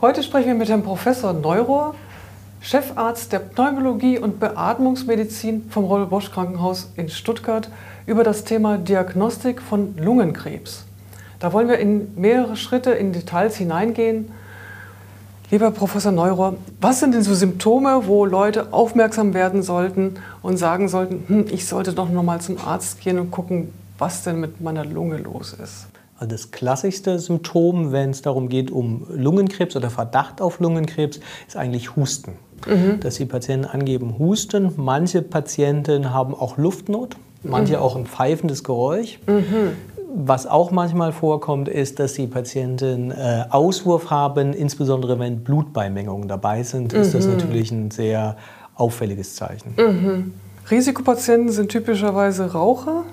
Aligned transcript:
Heute 0.00 0.22
sprechen 0.22 0.46
wir 0.46 0.54
mit 0.54 0.68
Herrn 0.68 0.84
Professor 0.84 1.32
Neurohr, 1.32 1.96
Chefarzt 2.60 3.32
der 3.32 3.40
Pneumologie 3.40 4.20
und 4.20 4.38
Beatmungsmedizin 4.38 5.68
vom 5.70 5.86
Robert 5.86 6.10
Bosch 6.10 6.30
Krankenhaus 6.30 6.92
in 6.94 7.08
Stuttgart 7.08 7.68
über 8.06 8.22
das 8.22 8.44
Thema 8.44 8.78
Diagnostik 8.78 9.60
von 9.60 9.96
Lungenkrebs. 9.96 10.84
Da 11.40 11.52
wollen 11.52 11.68
wir 11.68 11.78
in 11.78 12.12
mehrere 12.14 12.54
Schritte 12.54 12.92
in 12.92 13.12
Details 13.12 13.56
hineingehen. 13.56 14.30
Lieber 15.50 15.72
Professor 15.72 16.12
Neurohr, 16.12 16.54
was 16.80 17.00
sind 17.00 17.12
denn 17.12 17.22
so 17.22 17.34
Symptome, 17.34 18.06
wo 18.06 18.24
Leute 18.24 18.72
aufmerksam 18.72 19.34
werden 19.34 19.64
sollten 19.64 20.14
und 20.42 20.58
sagen 20.58 20.88
sollten, 20.88 21.24
hm, 21.26 21.46
ich 21.50 21.66
sollte 21.66 21.92
doch 21.92 22.08
noch 22.08 22.22
mal 22.22 22.40
zum 22.40 22.58
Arzt 22.64 23.00
gehen 23.00 23.18
und 23.18 23.32
gucken, 23.32 23.72
was 23.98 24.22
denn 24.22 24.38
mit 24.38 24.60
meiner 24.60 24.84
Lunge 24.84 25.16
los 25.16 25.54
ist? 25.54 25.88
Also 26.18 26.32
das 26.32 26.50
klassischste 26.50 27.18
Symptom, 27.18 27.92
wenn 27.92 28.10
es 28.10 28.22
darum 28.22 28.48
geht, 28.48 28.70
um 28.70 29.06
Lungenkrebs 29.08 29.76
oder 29.76 29.88
Verdacht 29.88 30.40
auf 30.40 30.58
Lungenkrebs, 30.58 31.20
ist 31.46 31.56
eigentlich 31.56 31.96
Husten. 31.96 32.32
Mhm. 32.66 32.98
Dass 33.00 33.16
die 33.16 33.24
Patienten 33.24 33.66
angeben 33.66 34.18
Husten. 34.18 34.72
Manche 34.76 35.22
Patienten 35.22 36.12
haben 36.12 36.34
auch 36.34 36.58
Luftnot, 36.58 37.16
manche 37.44 37.76
mhm. 37.76 37.82
auch 37.82 37.96
ein 37.96 38.06
pfeifendes 38.06 38.64
Geräusch. 38.64 39.20
Mhm. 39.26 39.76
Was 40.12 40.46
auch 40.46 40.70
manchmal 40.70 41.12
vorkommt, 41.12 41.68
ist, 41.68 42.00
dass 42.00 42.14
die 42.14 42.26
Patienten 42.26 43.12
äh, 43.12 43.44
Auswurf 43.50 44.10
haben, 44.10 44.54
insbesondere 44.54 45.18
wenn 45.20 45.44
Blutbeimengungen 45.44 46.26
dabei 46.26 46.62
sind, 46.62 46.94
ist 46.94 47.14
das 47.14 47.26
mhm. 47.26 47.34
natürlich 47.34 47.70
ein 47.70 47.90
sehr 47.90 48.36
auffälliges 48.74 49.36
Zeichen. 49.36 49.74
Mhm. 49.76 50.32
Risikopatienten 50.70 51.52
sind 51.52 51.70
typischerweise 51.70 52.52
Raucher. 52.52 53.04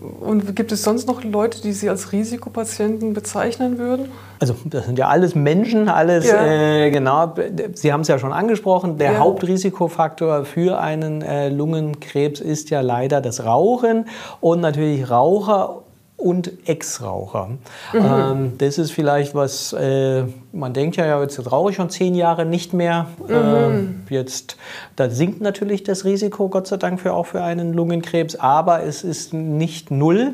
Und 0.00 0.56
gibt 0.56 0.72
es 0.72 0.82
sonst 0.82 1.06
noch 1.06 1.22
Leute, 1.24 1.60
die 1.60 1.72
Sie 1.72 1.90
als 1.90 2.12
Risikopatienten 2.12 3.12
bezeichnen 3.12 3.76
würden? 3.76 4.08
Also 4.38 4.56
das 4.64 4.86
sind 4.86 4.98
ja 4.98 5.08
alles 5.08 5.34
Menschen, 5.34 5.90
alles 5.90 6.26
ja. 6.26 6.46
äh, 6.46 6.90
genau. 6.90 7.34
Sie 7.74 7.92
haben 7.92 8.00
es 8.00 8.08
ja 8.08 8.18
schon 8.18 8.32
angesprochen. 8.32 8.96
Der 8.96 9.12
ja. 9.12 9.18
Hauptrisikofaktor 9.18 10.46
für 10.46 10.80
einen 10.80 11.20
äh, 11.20 11.50
Lungenkrebs 11.50 12.40
ist 12.40 12.70
ja 12.70 12.80
leider 12.80 13.20
das 13.20 13.44
Rauchen 13.44 14.06
und 14.40 14.60
natürlich 14.60 15.10
Raucher 15.10 15.82
und 16.20 16.52
Ex-Raucher. 16.68 17.48
Mhm. 17.92 17.98
Ähm, 17.98 18.52
das 18.58 18.78
ist 18.78 18.92
vielleicht 18.92 19.34
was, 19.34 19.72
äh, 19.72 20.24
man 20.52 20.74
denkt 20.74 20.96
ja, 20.96 21.20
jetzt 21.20 21.50
rauche 21.50 21.70
ich 21.70 21.76
schon 21.76 21.88
zehn 21.88 22.14
Jahre 22.14 22.44
nicht 22.44 22.74
mehr. 22.74 23.06
Mhm. 23.26 24.02
Äh, 24.08 24.14
jetzt, 24.14 24.56
da 24.96 25.08
sinkt 25.08 25.40
natürlich 25.40 25.82
das 25.82 26.04
Risiko, 26.04 26.48
Gott 26.48 26.66
sei 26.66 26.76
Dank, 26.76 27.00
für, 27.00 27.14
auch 27.14 27.26
für 27.26 27.42
einen 27.42 27.72
Lungenkrebs, 27.72 28.36
aber 28.36 28.82
es 28.82 29.02
ist 29.02 29.32
nicht 29.32 29.90
null 29.90 30.32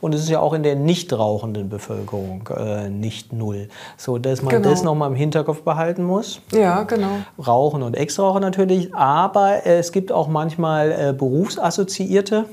und 0.00 0.14
es 0.14 0.22
ist 0.22 0.30
ja 0.30 0.38
auch 0.38 0.52
in 0.52 0.62
der 0.62 0.76
nicht 0.76 1.12
rauchenden 1.12 1.68
Bevölkerung 1.68 2.48
äh, 2.56 2.88
nicht 2.88 3.32
null. 3.32 3.68
So 3.96 4.18
dass 4.18 4.42
man 4.42 4.54
genau. 4.54 4.70
das 4.70 4.84
nochmal 4.84 5.10
im 5.10 5.16
Hinterkopf 5.16 5.62
behalten 5.62 6.04
muss. 6.04 6.40
Ja, 6.52 6.84
genau. 6.84 7.18
Rauchen 7.44 7.82
und 7.82 7.96
Ex-Raucher 7.96 8.40
natürlich, 8.40 8.94
aber 8.94 9.66
es 9.66 9.90
gibt 9.90 10.12
auch 10.12 10.28
manchmal 10.28 10.92
äh, 10.92 11.12
berufsassoziierte 11.12 12.44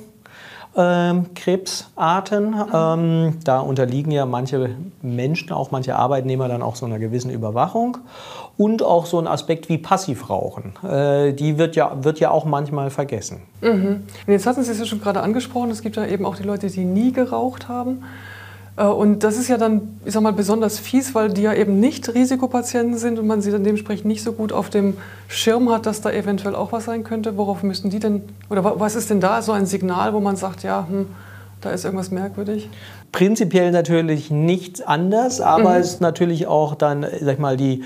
ähm, 0.76 1.34
Krebsarten. 1.34 2.56
Ähm, 2.74 3.38
da 3.44 3.60
unterliegen 3.60 4.12
ja 4.12 4.26
manche 4.26 4.76
Menschen, 5.02 5.52
auch 5.52 5.72
manche 5.72 5.96
Arbeitnehmer 5.96 6.48
dann 6.48 6.62
auch 6.62 6.76
so 6.76 6.86
einer 6.86 7.00
gewissen 7.00 7.32
Überwachung. 7.32 7.98
Und 8.58 8.84
auch 8.84 9.06
so 9.06 9.18
ein 9.18 9.28
Aspekt 9.28 9.70
wie 9.70 9.78
Passivrauchen. 9.78 10.74
Äh, 10.88 11.34
die 11.34 11.58
wird 11.58 11.76
ja, 11.76 12.04
wird 12.04 12.20
ja 12.20 12.32
auch 12.32 12.46
manchmal 12.46 12.90
vergessen. 12.90 13.42
Mhm. 13.62 14.04
Jetzt 14.28 14.46
hatten 14.46 14.64
Sie 14.64 14.72
es 14.72 14.80
ja 14.80 14.86
schon 14.86 15.02
gerade 15.02 15.22
angesprochen, 15.22 15.72
es 15.72 15.82
gibt 15.82 15.96
ja 15.96 16.06
eben 16.06 16.26
auch 16.26 16.36
die 16.36 16.44
Leute, 16.44 16.68
die 16.68 16.86
nie 16.86 17.12
geraucht 17.12 17.68
haben. 17.68 18.04
Äh, 18.78 18.86
und 18.86 19.24
das 19.24 19.38
ist 19.38 19.48
ja 19.48 19.58
dann, 19.58 20.00
ich 20.06 20.14
sag 20.14 20.22
mal, 20.22 20.34
besonders 20.34 20.80
fies, 20.80 21.14
weil 21.16 21.30
die 21.30 21.44
ja 21.44 21.54
eben 21.54 21.80
nicht 21.80 22.14
Risikopatienten 22.14 22.98
sind 22.98 23.20
und 23.20 23.28
man 23.28 23.42
sie 23.42 23.52
dann 23.52 23.64
dementsprechend 23.64 24.06
nicht 24.06 24.24
so 24.24 24.34
gut 24.34 24.54
auf 24.54 24.70
dem 24.70 24.98
Schirm 25.28 25.70
hat, 25.72 25.86
dass 25.86 26.02
da 26.02 26.12
eventuell 26.12 26.56
auch 26.56 26.72
was 26.72 26.86
sein 26.86 27.04
könnte. 27.04 27.38
Worauf 27.38 27.64
müssten 27.64 27.90
die 27.90 28.00
denn, 28.00 28.24
oder 28.50 28.80
was 28.80 28.96
ist 28.96 29.10
denn 29.10 29.20
da 29.20 29.42
so 29.42 29.52
ein 29.52 29.66
Signal, 29.66 30.14
wo 30.14 30.20
man 30.20 30.36
sagt, 30.36 30.64
ja, 30.64 30.88
hm, 30.90 31.08
da 31.62 31.72
ist 31.72 31.86
irgendwas 31.86 32.12
merkwürdig? 32.12 32.70
Prinzipiell 33.12 33.72
natürlich 33.72 34.32
nichts 34.32 34.82
anders, 34.82 35.42
aber 35.42 35.72
mhm. 35.72 35.82
es 35.82 35.94
ist 35.94 36.02
natürlich 36.02 36.48
auch 36.48 36.76
dann, 36.76 37.06
sag 37.22 37.34
ich 37.34 37.40
mal, 37.40 37.58
die 37.58 37.84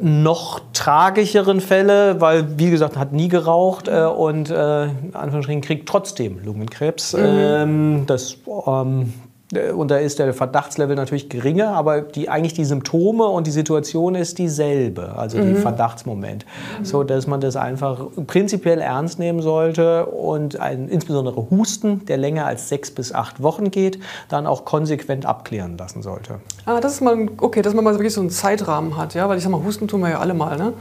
noch 0.00 0.60
tragischeren 0.72 1.60
Fälle, 1.60 2.20
weil, 2.20 2.58
wie 2.58 2.70
gesagt, 2.70 2.96
hat 2.96 3.12
nie 3.12 3.28
geraucht 3.28 3.88
äh, 3.88 4.04
und 4.04 4.50
äh, 4.50 4.84
in 4.84 5.14
Anführungsstrichen 5.14 5.62
kriegt 5.62 5.88
trotzdem 5.88 6.38
Lungenkrebs. 6.44 7.14
Mhm. 7.14 7.20
Ähm, 7.24 8.02
das 8.06 8.36
ähm, 8.66 9.02
äh, 9.02 9.27
und 9.74 9.90
da 9.90 9.96
ist 9.96 10.18
der 10.18 10.34
Verdachtslevel 10.34 10.94
natürlich 10.94 11.30
geringer, 11.30 11.68
aber 11.70 12.02
die, 12.02 12.28
eigentlich 12.28 12.52
die 12.52 12.66
Symptome 12.66 13.24
und 13.24 13.46
die 13.46 13.50
Situation 13.50 14.14
ist 14.14 14.38
dieselbe, 14.38 15.16
also 15.16 15.38
mhm. 15.38 15.54
die 15.54 15.60
Verdachtsmoment. 15.60 16.44
Mhm. 16.78 16.84
So 16.84 17.02
dass 17.02 17.26
man 17.26 17.40
das 17.40 17.56
einfach 17.56 17.98
prinzipiell 18.26 18.80
ernst 18.80 19.18
nehmen 19.18 19.40
sollte 19.40 20.06
und 20.06 20.60
ein, 20.60 20.88
insbesondere 20.88 21.50
Husten, 21.50 22.04
der 22.04 22.18
länger 22.18 22.44
als 22.44 22.68
sechs 22.68 22.90
bis 22.90 23.14
acht 23.14 23.42
Wochen 23.42 23.70
geht, 23.70 23.98
dann 24.28 24.46
auch 24.46 24.66
konsequent 24.66 25.24
abklären 25.24 25.78
lassen 25.78 26.02
sollte. 26.02 26.40
Ah, 26.66 26.80
das 26.80 26.94
ist 26.94 27.00
mal, 27.00 27.28
okay, 27.38 27.62
dass 27.62 27.72
man 27.72 27.84
mal 27.84 27.94
wirklich 27.94 28.12
so 28.12 28.20
einen 28.20 28.30
Zeitrahmen 28.30 28.98
hat, 28.98 29.14
ja, 29.14 29.28
weil 29.28 29.38
ich 29.38 29.44
sag 29.44 29.50
mal, 29.50 29.64
Husten 29.64 29.88
tun 29.88 30.00
wir 30.00 30.10
ja 30.10 30.18
alle 30.18 30.34
mal, 30.34 30.58
ne? 30.58 30.74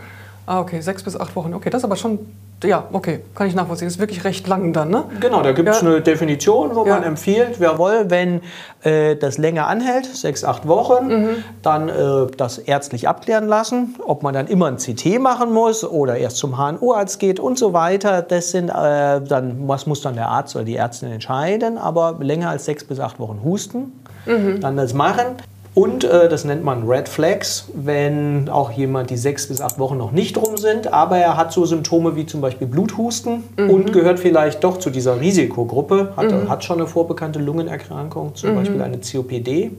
Ah, 0.46 0.60
okay, 0.60 0.82
sechs 0.82 1.04
bis 1.04 1.18
acht 1.18 1.36
Wochen. 1.36 1.54
Okay, 1.54 1.70
das 1.70 1.82
ist 1.82 1.86
aber 1.86 1.96
schon 1.96 2.20
ja, 2.64 2.88
okay, 2.92 3.22
kann 3.36 3.48
ich 3.48 3.54
nachvollziehen. 3.54 3.88
Das 3.88 3.96
ist 3.96 4.00
wirklich 4.00 4.24
recht 4.24 4.48
lang 4.48 4.74
dann, 4.74 4.90
ne? 4.90 5.04
Genau, 5.20 5.44
da 5.44 5.52
gibt 5.52 5.70
es 5.70 5.82
ja. 5.82 5.88
eine 5.88 6.02
Definition, 6.02 6.76
wo 6.76 6.86
ja. 6.86 6.96
man 6.96 7.04
empfiehlt, 7.04 7.60
jawohl, 7.60 8.06
wenn 8.10 8.42
äh, 8.82 9.16
das 9.16 9.38
länger 9.38 9.68
anhält, 9.68 10.06
sechs, 10.08 10.44
acht 10.44 10.68
Wochen, 10.68 11.08
mhm. 11.08 11.30
dann 11.62 11.90
äh, 11.90 11.94
das 12.36 12.58
ärztlich 12.58 13.08
abklären 13.08 13.48
lassen, 13.48 13.96
ob 14.04 14.24
man 14.24 14.34
dann 14.34 14.48
immer 14.48 14.68
ein 14.68 14.78
CT 14.78 15.20
machen 15.20 15.54
muss 15.54 15.84
oder 15.84 16.18
erst 16.18 16.38
zum 16.38 16.58
HNO-Arzt 16.58 17.20
geht 17.20 17.40
und 17.40 17.60
so 17.60 17.74
weiter. 17.74 18.24
Das 18.24 18.50
sind 18.50 18.70
äh, 18.70 19.22
dann, 19.22 19.68
was 19.68 19.86
muss 19.86 20.02
dann 20.02 20.16
der 20.16 20.30
Arzt 20.30 20.56
oder 20.56 20.66
die 20.66 20.78
Ärztin 20.78 21.12
entscheiden, 21.12 21.78
aber 21.78 22.18
länger 22.20 22.50
als 22.50 22.66
sechs 22.66 22.84
bis 22.84 23.00
acht 23.00 23.20
Wochen 23.20 23.42
husten, 23.44 24.02
mhm. 24.26 24.62
dann 24.62 24.78
das 24.78 24.96
machen. 24.96 25.36
Und 25.78 26.04
äh, 26.06 26.28
das 26.28 26.44
nennt 26.44 26.64
man 26.64 26.90
Red 26.90 27.08
Flags, 27.08 27.66
wenn 27.72 28.50
auch 28.50 28.72
jemand 28.72 29.12
die 29.12 29.16
sechs 29.16 29.48
bis 29.48 29.62
acht 29.62 29.78
Wochen 29.78 29.96
noch 29.96 30.12
nicht 30.12 30.36
rum 30.36 30.58
sind, 30.58 30.92
aber 30.92 31.20
er 31.20 31.38
hat 31.38 31.54
so 31.54 31.68
Symptome 31.68 32.16
wie 32.16 32.26
zum 32.26 32.42
Beispiel 32.42 32.66
Bluthusten 32.66 33.44
mhm. 33.56 33.70
und 33.70 33.94
gehört 33.94 34.20
vielleicht 34.20 34.64
doch 34.64 34.80
zu 34.80 34.90
dieser 34.90 35.22
Risikogruppe, 35.22 36.14
hat, 36.18 36.32
mhm. 36.32 36.50
hat 36.50 36.64
schon 36.64 36.80
eine 36.80 36.88
vorbekannte 36.88 37.38
Lungenerkrankung, 37.38 38.34
zum 38.34 38.54
mhm. 38.54 38.56
Beispiel 38.56 38.82
eine 38.82 38.98
COPD. 38.98 39.70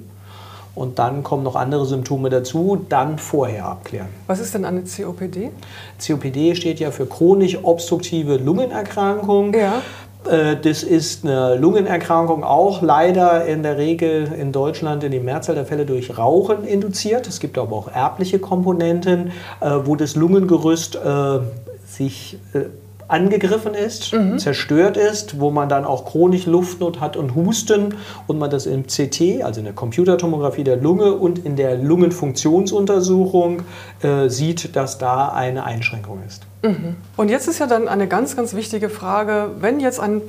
Und 0.77 1.01
dann 1.01 1.25
kommen 1.25 1.43
noch 1.43 1.57
andere 1.57 1.85
Symptome 1.85 2.31
dazu, 2.31 2.87
dann 2.89 3.19
vorher 3.19 3.67
abklären. 3.67 4.07
Was 4.29 4.39
ist 4.39 4.55
denn 4.55 4.65
eine 4.65 4.83
COPD? 4.83 5.51
COPD 6.07 6.55
steht 6.55 6.79
ja 6.79 6.93
für 6.93 7.07
chronisch 7.07 7.59
obstruktive 7.65 8.37
Lungenerkrankung. 8.37 9.53
Ja. 9.53 9.83
Äh, 10.29 10.57
das 10.57 10.83
ist 10.83 11.25
eine 11.25 11.57
Lungenerkrankung, 11.57 12.45
auch 12.45 12.83
leider 12.83 13.47
in 13.47 13.63
der 13.63 13.79
Regel 13.79 14.33
in 14.39 14.53
Deutschland 14.53 15.05
in 15.05 15.13
die 15.13 15.21
Mehrzahl 15.21 15.55
der 15.55 15.65
Fälle 15.65 15.87
durch 15.87 16.17
Rauchen 16.19 16.65
induziert. 16.65 17.27
Es 17.27 17.41
gibt 17.41 17.59
aber 17.59 17.75
auch 17.75 17.89
erbliche 17.89 18.39
Komponenten, 18.39 19.33
äh, 19.61 19.71
wo 19.85 19.97
das 19.97 20.17
Lungengerüst 20.17 20.97
äh, 20.97 21.39
sich 21.87 22.39
angegriffen 23.09 23.75
ist, 23.75 24.13
mhm. 24.13 24.39
zerstört 24.39 24.97
ist, 24.97 25.41
wo 25.41 25.51
man 25.51 25.69
dann 25.69 25.85
auch 25.85 26.05
chronisch 26.05 26.47
Luftnot 26.47 27.01
hat 27.01 27.17
und 27.17 27.35
Husten 27.35 27.95
und 28.27 28.39
man 28.39 28.51
das 28.51 28.67
im 28.67 28.87
CT, 28.87 29.43
also 29.43 29.61
in 29.61 29.65
der 29.65 29.73
Computertomographie 29.75 30.63
der 30.63 30.77
Lunge 30.77 31.15
und 31.15 31.45
in 31.45 31.57
der 31.57 31.77
Lungenfunktionsuntersuchung 31.77 33.63
äh, 34.03 34.29
sieht, 34.29 34.77
dass 34.77 34.99
da 34.99 35.31
eine 35.31 35.65
Einschränkung 35.65 36.23
ist. 36.27 36.43
Mhm. 36.63 36.97
Und 37.17 37.31
jetzt 37.31 37.49
ist 37.49 37.59
ja 37.59 37.67
dann 37.67 37.89
eine 37.89 38.09
ganz, 38.09 38.37
ganz 38.37 38.55
wichtige 38.55 38.91
Frage, 38.91 39.51
wenn 39.59 39.81
jetzt 39.81 40.01
ein 40.01 40.21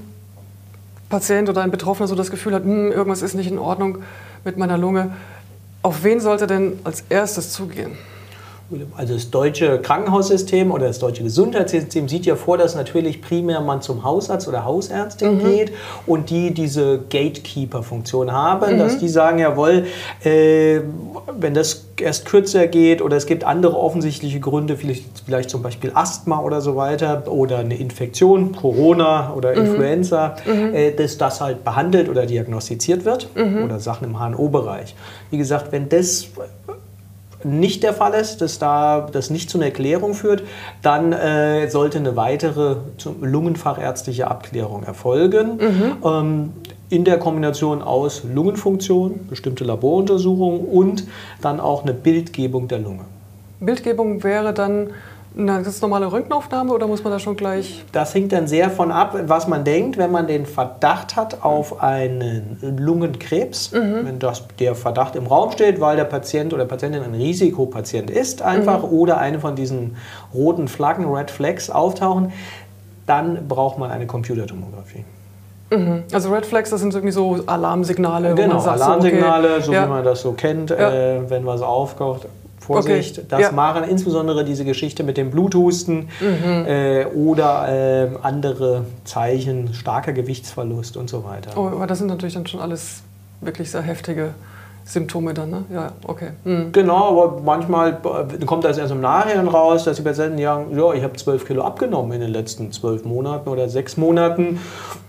Patient 1.10 1.50
oder 1.50 1.62
ein 1.62 1.72
Betroffener 1.72 2.08
so 2.08 2.16
das 2.16 2.32
Gefühl 2.32 2.54
hat, 2.54 2.64
hm, 2.64 2.92
irgendwas 2.92 3.22
ist 3.22 3.34
nicht 3.34 3.52
in 3.52 3.60
Ordnung 3.60 4.00
mit 4.46 4.58
meiner 4.58 4.78
Lunge, 4.78 5.12
auf 5.82 6.04
wen 6.04 6.20
sollte 6.20 6.48
denn 6.48 6.80
als 6.84 7.04
erstes 7.10 7.52
zugehen? 7.52 7.92
Also 8.96 9.16
das 9.16 9.32
deutsche 9.32 9.80
Krankenhaussystem 9.80 10.72
oder 10.72 10.88
das 10.88 11.00
deutsche 11.00 11.24
Gesundheitssystem 11.24 12.08
sieht 12.08 12.26
ja 12.26 12.36
vor, 12.36 12.58
dass 12.58 12.76
natürlich 12.76 13.22
primär 13.22 13.62
man 13.62 13.82
zum 13.82 14.04
Hausarzt 14.04 14.48
oder 14.48 14.64
Hausärztin 14.64 15.38
mhm. 15.38 15.44
geht 15.44 15.72
und 16.06 16.30
die 16.30 16.54
diese 16.54 17.00
Gatekeeper-Funktion 17.10 18.32
haben, 18.32 18.76
mhm. 18.76 18.80
dass 18.80 19.00
die 19.00 19.10
sagen, 19.10 19.40
jawohl, 19.40 19.86
äh, 20.24 20.82
wenn 21.38 21.54
das 21.56 21.86
erst 22.00 22.26
kürzer 22.26 22.68
geht 22.68 23.02
oder 23.02 23.18
es 23.18 23.26
gibt 23.26 23.44
andere 23.44 23.78
offensichtliche 23.78 24.40
Gründe, 24.40 24.78
vielleicht, 24.78 25.04
vielleicht 25.26 25.50
zum 25.50 25.62
Beispiel 25.62 25.92
Asthma 25.94 26.40
oder 26.40 26.62
so 26.62 26.76
weiter 26.76 27.24
oder 27.28 27.60
eine 27.60 27.76
Infektion, 27.76 28.56
Corona 28.56 29.34
oder 29.34 29.52
mhm. 29.52 29.66
Influenza, 29.66 30.36
mhm. 30.46 30.74
äh, 30.74 30.92
dass 30.92 31.18
das 31.18 31.42
halt 31.42 31.64
behandelt 31.64 32.08
oder 32.08 32.26
diagnostiziert 32.26 33.06
wird 33.06 33.30
mhm. 33.36 33.64
oder 33.64 33.80
Sachen 33.80 34.06
im 34.06 34.20
HNO-Bereich. 34.20 34.96
Wie 35.32 35.38
gesagt, 35.38 35.72
wenn 35.72 35.90
das 35.90 36.28
nicht 37.44 37.84
der 37.84 37.94
Fall 37.94 38.14
ist, 38.14 38.42
dass 38.42 38.60
da 38.60 39.08
das 39.12 39.30
nicht 39.30 39.50
zu 39.50 39.58
einer 39.58 39.68
Erklärung 39.68 40.14
führt, 40.14 40.44
dann 40.82 41.14
äh, 41.14 41.70
sollte 41.70 41.98
eine 41.98 42.16
weitere 42.16 42.78
lungenfachärztliche 43.22 44.30
Abklärung 44.30 44.84
erfolgen. 44.84 45.58
Mhm. 45.58 45.98
Ähm, 46.04 46.54
in 46.90 47.06
der 47.06 47.20
Kombination 47.20 47.82
aus 47.82 48.24
Lungenfunktion, 48.24 49.28
bestimmte 49.30 49.64
Laboruntersuchungen 49.64 50.62
und 50.62 51.06
dann 51.42 51.60
auch 51.60 51.84
eine 51.84 51.94
Bildgebung 51.94 52.68
der 52.68 52.80
Lunge. 52.80 53.06
Bildgebung 53.60 54.24
wäre 54.24 54.54
dann 54.54 54.90
eine 55.38 55.62
ganz 55.62 55.82
normale 55.82 56.12
Röntgenaufnahme 56.12 56.74
oder 56.74 56.88
muss 56.88 57.04
man 57.04 57.14
da 57.14 57.20
schon 57.20 57.36
gleich? 57.36 57.84
Das 57.92 58.14
hängt 58.14 58.32
dann 58.32 58.48
sehr 58.48 58.70
von 58.70 58.92
ab, 58.92 59.16
was 59.28 59.48
man 59.48 59.64
denkt, 59.64 59.98
wenn 59.98 60.12
man 60.12 60.28
den 60.28 60.46
Verdacht 60.46 61.16
hat 61.16 61.44
auf 61.44 61.82
einen 61.82 62.58
Lungenkrebs. 62.62 63.72
Mhm. 63.72 64.06
Wenn 64.06 64.20
das, 64.20 64.44
der 64.60 64.76
Verdacht 64.76 65.16
im 65.16 65.28
Raum 65.28 65.52
steht, 65.52 65.80
weil 65.80 65.96
der 65.96 66.06
Patient 66.06 66.54
oder 66.54 66.66
Patientin 66.66 67.04
ein 67.04 67.14
Risikopatient 67.14 68.10
ist, 68.10 68.42
einfach 68.42 68.84
mhm. 68.84 68.98
oder 68.98 69.18
eine 69.20 69.40
von 69.40 69.56
diesen 69.56 69.98
roten 70.34 70.68
Flaggen, 70.68 71.06
Red 71.06 71.32
Flags 71.32 71.70
auftauchen, 71.70 72.32
dann 73.06 73.48
braucht 73.48 73.78
man 73.78 73.92
eine 73.92 74.08
Computertomographie. 74.08 75.06
Mhm. 75.72 76.04
Also 76.12 76.34
Red 76.34 76.46
Flags, 76.46 76.72
das 76.72 76.82
sind 76.82 76.94
irgendwie 76.94 77.12
so 77.12 77.40
Alarmsignale. 77.46 78.34
Genau, 78.34 78.60
sagt, 78.60 78.82
Alarmsignale, 78.82 79.48
so, 79.48 79.54
okay, 79.56 79.64
so 79.66 79.74
ja. 79.74 79.86
wie 79.86 79.90
man 79.90 80.04
das 80.04 80.22
so 80.22 80.32
kennt, 80.34 80.72
ja. 80.72 80.92
äh, 80.92 81.30
wenn 81.30 81.46
was 81.46 81.62
aufkocht. 81.62 82.28
Vorsicht, 82.74 83.18
okay. 83.18 83.28
das 83.30 83.42
ja. 83.42 83.52
machen 83.52 83.84
insbesondere 83.84 84.46
diese 84.46 84.64
Geschichte 84.64 85.04
mit 85.04 85.18
dem 85.18 85.32
Bluthusten 85.32 86.10
mhm. 86.20 86.66
äh, 86.68 87.06
oder 87.06 87.68
äh, 87.68 88.10
andere 88.22 88.86
Zeichen, 89.04 89.74
starker 89.74 90.14
Gewichtsverlust 90.14 90.96
und 90.98 91.10
so 91.10 91.24
weiter. 91.24 91.52
Oh, 91.56 91.68
aber 91.68 91.88
das 91.88 91.98
sind 91.98 92.08
natürlich 92.08 92.36
dann 92.36 92.46
schon 92.46 92.60
alles 92.60 93.02
wirklich 93.42 93.72
sehr 93.72 93.82
heftige 93.82 94.34
Symptome 94.90 95.36
dann, 95.36 95.52
ne? 95.52 95.66
Ja, 95.72 95.92
okay. 96.08 96.32
Mhm. 96.44 96.72
Genau, 96.72 97.22
aber 97.22 97.42
manchmal 97.42 98.00
äh, 98.42 98.46
kommt 98.46 98.64
das 98.64 98.78
erst 98.80 98.92
im 98.92 99.02
Nachhinein 99.02 99.48
raus, 99.48 99.84
dass 99.84 99.98
die 99.98 100.04
Patienten 100.04 100.42
sagen, 100.42 100.76
ja, 100.76 100.94
ich 100.94 101.04
habe 101.04 101.14
zwölf 101.14 101.46
Kilo 101.46 101.64
abgenommen 101.64 102.12
in 102.14 102.22
den 102.22 102.32
letzten 102.32 102.72
zwölf 102.72 103.06
Monaten 103.06 103.50
oder 103.50 103.70
sechs 103.70 103.98
Monaten 103.98 104.60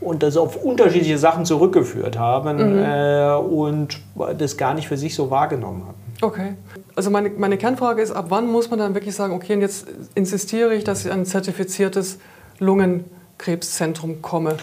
und 0.00 0.22
das 0.22 0.36
auf 0.36 0.56
unterschiedliche 0.56 1.16
Sachen 1.16 1.46
zurückgeführt 1.46 2.18
haben 2.18 2.56
mhm. 2.56 2.84
äh, 2.84 3.32
und 3.34 4.00
das 4.36 4.58
gar 4.58 4.74
nicht 4.74 4.86
für 4.86 4.98
sich 4.98 5.14
so 5.14 5.30
wahrgenommen 5.30 5.84
haben. 5.86 6.09
Okay. 6.20 6.54
Also 6.94 7.10
meine, 7.10 7.30
meine 7.30 7.56
Kernfrage 7.56 8.02
ist, 8.02 8.10
ab 8.10 8.26
wann 8.28 8.46
muss 8.46 8.70
man 8.70 8.78
dann 8.78 8.94
wirklich 8.94 9.14
sagen, 9.14 9.32
okay, 9.32 9.54
und 9.54 9.60
jetzt 9.60 9.86
insistiere 10.14 10.74
ich, 10.74 10.84
dass 10.84 11.04
ich 11.04 11.12
ein 11.12 11.24
zertifiziertes 11.24 12.18
Lungenkrebszentrum 12.58 14.22
komme? 14.22 14.56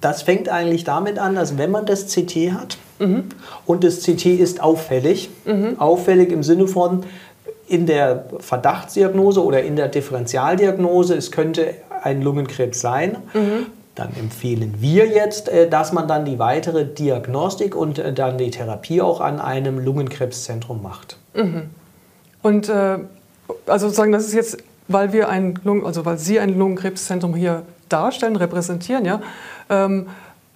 Das 0.00 0.22
fängt 0.22 0.48
eigentlich 0.48 0.84
damit 0.84 1.18
an, 1.18 1.34
dass 1.34 1.58
wenn 1.58 1.70
man 1.70 1.86
das 1.86 2.06
CT 2.06 2.52
hat 2.52 2.78
mhm. 2.98 3.24
und 3.64 3.84
das 3.84 4.02
CT 4.02 4.26
ist 4.26 4.60
auffällig, 4.60 5.30
mhm. 5.44 5.78
auffällig 5.78 6.32
im 6.32 6.42
Sinne 6.42 6.68
von 6.68 7.04
in 7.68 7.86
der 7.86 8.26
Verdachtsdiagnose 8.38 9.42
oder 9.42 9.62
in 9.62 9.74
der 9.74 9.88
Differentialdiagnose, 9.88 11.16
es 11.16 11.32
könnte 11.32 11.74
ein 12.02 12.22
Lungenkrebs 12.22 12.80
sein, 12.80 13.16
mhm 13.32 13.66
dann 13.96 14.14
empfehlen 14.14 14.74
wir 14.78 15.06
jetzt, 15.06 15.48
äh, 15.48 15.68
dass 15.68 15.92
man 15.92 16.06
dann 16.06 16.24
die 16.24 16.38
weitere 16.38 16.84
Diagnostik 16.84 17.74
und 17.74 17.98
äh, 17.98 18.12
dann 18.12 18.38
die 18.38 18.50
Therapie 18.50 19.00
auch 19.00 19.20
an 19.20 19.40
einem 19.40 19.78
Lungenkrebszentrum 19.78 20.82
macht. 20.82 21.16
Mhm. 21.34 21.70
Und 22.42 22.68
äh, 22.68 22.98
also 23.66 23.86
sozusagen, 23.86 24.12
das 24.12 24.26
ist 24.26 24.34
jetzt, 24.34 24.58
weil 24.86 25.12
wir 25.12 25.28
ein 25.28 25.58
Lungen, 25.64 25.84
also 25.84 26.04
weil 26.04 26.18
Sie 26.18 26.38
ein 26.38 26.56
Lungenkrebszentrum 26.56 27.34
hier 27.34 27.62
darstellen, 27.88 28.36
repräsentieren, 28.36 29.04
ja. 29.04 29.20
Ähm, 29.68 30.08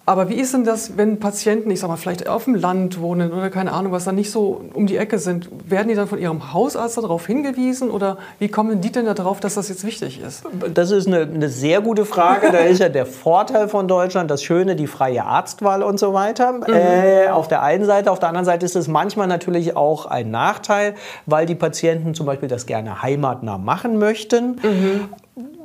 aber 0.06 0.28
wie 0.28 0.34
ist 0.34 0.54
denn 0.54 0.64
das, 0.64 0.96
wenn 0.96 1.20
Patienten, 1.20 1.70
ich 1.70 1.80
sag 1.80 1.88
mal, 1.88 1.96
vielleicht 1.96 2.28
auf 2.28 2.44
dem 2.44 2.54
Land 2.54 3.00
wohnen 3.00 3.32
oder 3.32 3.48
keine 3.48 3.72
Ahnung, 3.72 3.92
was 3.92 4.04
da 4.04 4.12
nicht 4.12 4.30
so 4.30 4.60
um 4.74 4.86
die 4.86 4.96
Ecke 4.96 5.18
sind, 5.18 5.48
werden 5.68 5.88
die 5.88 5.94
dann 5.94 6.08
von 6.08 6.18
ihrem 6.18 6.52
Hausarzt 6.52 6.96
darauf 6.96 7.26
hingewiesen 7.26 7.90
oder 7.90 8.18
wie 8.38 8.48
kommen 8.48 8.80
die 8.80 8.90
denn 8.90 9.04
darauf, 9.04 9.38
dass 9.40 9.54
das 9.54 9.68
jetzt 9.68 9.84
wichtig 9.84 10.20
ist? 10.20 10.42
Das 10.74 10.90
ist 10.90 11.06
eine, 11.06 11.20
eine 11.20 11.48
sehr 11.48 11.80
gute 11.80 12.04
Frage. 12.04 12.50
da 12.50 12.58
ist 12.58 12.80
ja 12.80 12.88
der 12.88 13.06
Vorteil 13.06 13.68
von 13.68 13.86
Deutschland, 13.86 14.30
das 14.30 14.42
Schöne, 14.42 14.74
die 14.74 14.86
freie 14.86 15.24
Arztwahl 15.24 15.82
und 15.82 16.00
so 16.00 16.12
weiter. 16.12 16.52
Mhm. 16.54 16.64
Äh, 16.66 17.28
auf 17.28 17.46
der 17.46 17.62
einen 17.62 17.84
Seite, 17.84 18.10
auf 18.10 18.18
der 18.18 18.30
anderen 18.30 18.46
Seite 18.46 18.66
ist 18.66 18.74
es 18.74 18.88
manchmal 18.88 19.28
natürlich 19.28 19.76
auch 19.76 20.06
ein 20.06 20.30
Nachteil, 20.30 20.94
weil 21.26 21.46
die 21.46 21.54
Patienten 21.54 22.14
zum 22.14 22.26
Beispiel 22.26 22.48
das 22.48 22.66
gerne 22.66 23.02
heimatnah 23.02 23.58
machen 23.58 23.98
möchten. 23.98 24.56
Mhm 24.62 25.08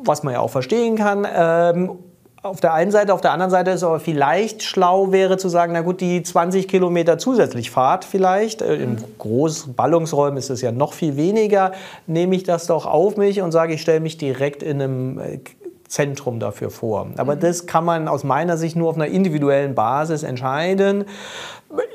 was 0.08 0.22
man 0.22 0.34
ja 0.34 0.40
auch 0.40 0.52
verstehen 0.52 0.98
kann. 0.98 1.28
Ähm, 1.36 1.98
auf 2.46 2.62
der 2.62 2.74
einen 2.74 2.92
Seite, 2.92 3.14
auf 3.14 3.22
der 3.22 3.32
anderen 3.32 3.50
Seite 3.50 3.72
ist 3.72 3.84
aber 3.84 4.00
vielleicht 4.00 4.62
schlau 4.62 5.12
wäre 5.12 5.38
zu 5.38 5.50
sagen, 5.50 5.74
na 5.74 5.82
gut, 5.82 6.00
die 6.00 6.22
20 6.22 6.68
Kilometer 6.68 7.18
zusätzlich 7.18 7.72
Fahrt 7.72 8.06
vielleicht, 8.06 8.62
äh, 8.62 8.76
in 8.76 8.98
großen 9.18 9.74
Ballungsräumen 9.74 10.38
ist 10.38 10.52
es 10.52 10.62
ja 10.62 10.72
noch 10.72 10.94
viel 10.94 11.18
weniger, 11.18 11.72
nehme 12.06 12.36
ich 12.36 12.44
das 12.44 12.68
doch 12.68 12.86
auf 12.86 13.18
mich 13.18 13.42
und 13.42 13.52
sage, 13.52 13.74
ich 13.74 13.82
stelle 13.82 14.00
mich 14.00 14.18
direkt 14.18 14.62
in 14.62 14.82
einem 14.82 15.20
äh, 15.20 15.40
Zentrum 15.88 16.40
dafür 16.40 16.70
vor. 16.70 17.08
Aber 17.18 17.36
mhm. 17.36 17.40
das 17.40 17.66
kann 17.66 17.84
man 17.84 18.08
aus 18.08 18.24
meiner 18.24 18.58
Sicht 18.58 18.76
nur 18.76 18.90
auf 18.90 18.96
einer 18.96 19.08
individuellen 19.08 19.76
Basis 19.76 20.24
entscheiden. 20.24 21.06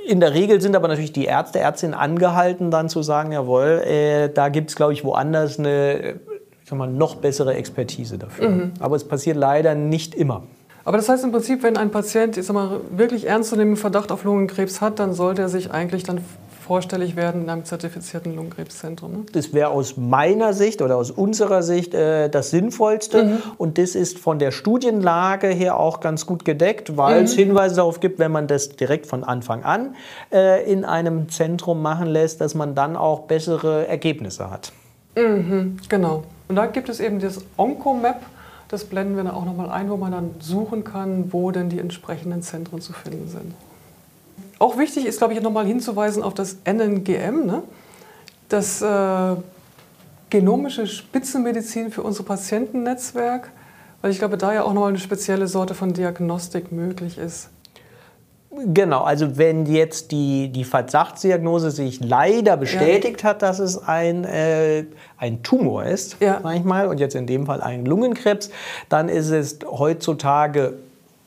In 0.09 0.21
der 0.21 0.35
Regel 0.35 0.61
sind 0.61 0.75
aber 0.75 0.89
natürlich 0.89 1.13
die 1.13 1.27
Ärzte, 1.27 1.61
Ärztinnen 1.61 1.95
angehalten, 1.95 2.71
dann 2.71 2.89
zu 2.89 3.03
sagen, 3.03 3.31
jawohl, 3.31 3.83
äh, 3.87 4.29
da 4.31 4.49
gibt 4.49 4.71
es, 4.71 4.77
glaube 4.77 4.93
ich, 4.95 5.05
woanders 5.05 5.59
eine 5.59 6.19
sag 6.71 6.79
mal, 6.79 6.89
noch 6.89 7.17
bessere 7.17 7.55
Expertise 7.55 8.17
dafür. 8.19 8.49
Mhm. 8.49 8.73
Aber 8.81 8.97
es 8.97 9.05
passiert 9.05 9.37
leider 9.37 9.75
nicht 9.75 10.15
immer. 10.15 10.45
Aber 10.85 10.97
das 10.97 11.09
heißt 11.09 11.25
im 11.25 11.33
Prinzip, 11.33 11.63
wenn 11.63 11.77
ein 11.77 11.91
Patient 11.91 12.37
ich 12.37 12.47
sag 12.47 12.55
mal, 12.55 12.81
wirklich 12.91 13.27
ernstzunehmenden 13.27 13.77
Verdacht 13.77 14.11
auf 14.11 14.25
Lungenkrebs 14.25 14.81
hat, 14.81 14.99
dann 14.99 15.13
sollte 15.13 15.43
er 15.43 15.49
sich 15.49 15.71
eigentlich 15.71 16.05
dann 16.05 16.21
vorstellig 16.71 17.17
werden 17.17 17.43
in 17.43 17.51
einem 17.51 17.65
zertifizierten 17.65 18.37
Lungenkrebszentrum. 18.37 19.13
Ne? 19.13 19.19
Das 19.33 19.53
wäre 19.53 19.71
aus 19.71 19.97
meiner 19.97 20.53
Sicht 20.53 20.83
oder 20.83 20.97
aus 20.97 21.11
unserer 21.11 21.65
Sicht 21.65 21.95
äh, 21.95 22.29
das 22.29 22.51
Sinnvollste. 22.51 23.25
Mhm. 23.25 23.39
Und 23.59 23.77
das 23.77 23.97
ist 23.97 24.21
von 24.21 24.39
der 24.39 24.53
Studienlage 24.53 25.49
her 25.49 25.81
auch 25.81 25.99
ganz 25.99 26.27
gut 26.27 26.45
gedeckt, 26.45 26.97
weil 26.97 27.19
mhm. 27.19 27.25
es 27.25 27.35
Hinweise 27.35 27.75
darauf 27.75 27.99
gibt, 27.99 28.21
wenn 28.21 28.31
man 28.31 28.47
das 28.47 28.69
direkt 28.69 29.07
von 29.07 29.25
Anfang 29.25 29.65
an 29.65 29.97
äh, 30.33 30.71
in 30.71 30.85
einem 30.85 31.29
Zentrum 31.29 31.83
machen 31.83 32.07
lässt, 32.07 32.41
dass 32.41 32.55
man 32.55 32.77
dann 32.77 32.97
auch 32.97 33.23
bessere 33.23 33.89
Ergebnisse 33.89 34.49
hat. 34.49 34.73
Mhm, 35.17 35.79
genau. 35.89 36.23
Und 36.51 36.57
da 36.57 36.67
gibt 36.67 36.89
es 36.89 36.99
eben 36.99 37.21
das 37.21 37.39
Oncomap, 37.57 38.23
das 38.67 38.83
blenden 38.83 39.15
wir 39.15 39.23
dann 39.23 39.33
auch 39.33 39.45
nochmal 39.45 39.71
ein, 39.71 39.89
wo 39.89 39.97
man 39.97 40.11
dann 40.11 40.31
suchen 40.41 40.83
kann, 40.83 41.33
wo 41.33 41.53
denn 41.53 41.69
die 41.69 41.79
entsprechenden 41.79 42.43
Zentren 42.43 42.81
zu 42.81 42.93
finden 42.93 43.29
sind. 43.29 43.55
Auch 44.59 44.77
wichtig 44.77 45.07
ist, 45.07 45.19
glaube 45.19 45.33
ich, 45.33 45.41
nochmal 45.41 45.65
hinzuweisen 45.65 46.25
auf 46.25 46.35
das 46.35 46.57
NNGM, 46.65 47.47
ne? 47.47 47.63
das 48.49 48.83
äh, 48.83 49.37
genomische 50.29 50.89
Spitzenmedizin 50.89 51.93
für 51.93 52.03
unser 52.03 52.25
Patientennetzwerk, 52.25 53.53
weil 54.03 54.11
ich 54.11 54.19
glaube, 54.19 54.37
da 54.37 54.53
ja 54.53 54.65
auch 54.65 54.73
nochmal 54.73 54.89
eine 54.89 54.99
spezielle 54.99 55.47
Sorte 55.47 55.75
von 55.75 55.93
Diagnostik 55.93 56.73
möglich 56.73 57.17
ist. 57.17 57.49
Genau, 58.53 59.05
also 59.05 59.39
wenn 59.39 59.65
jetzt 59.67 60.11
die, 60.11 60.49
die 60.49 60.65
Verdachtsdiagnose 60.65 61.71
sich 61.71 62.01
leider 62.01 62.57
bestätigt 62.57 63.23
ja. 63.23 63.31
hat, 63.31 63.43
dass 63.43 63.61
es 63.61 63.79
ein, 63.79 64.25
äh, 64.25 64.87
ein 65.19 65.45
Tumor 65.45 65.85
ist, 65.85 66.17
ja. 66.21 66.41
manchmal, 66.43 66.89
und 66.89 66.99
jetzt 66.99 67.15
in 67.15 67.29
dem 67.29 67.47
Fall 67.47 67.61
ein 67.61 67.87
Lungenkrebs, 67.87 68.51
dann 68.89 69.09
ist 69.09 69.31
es 69.31 69.61
heutzutage 69.65 70.75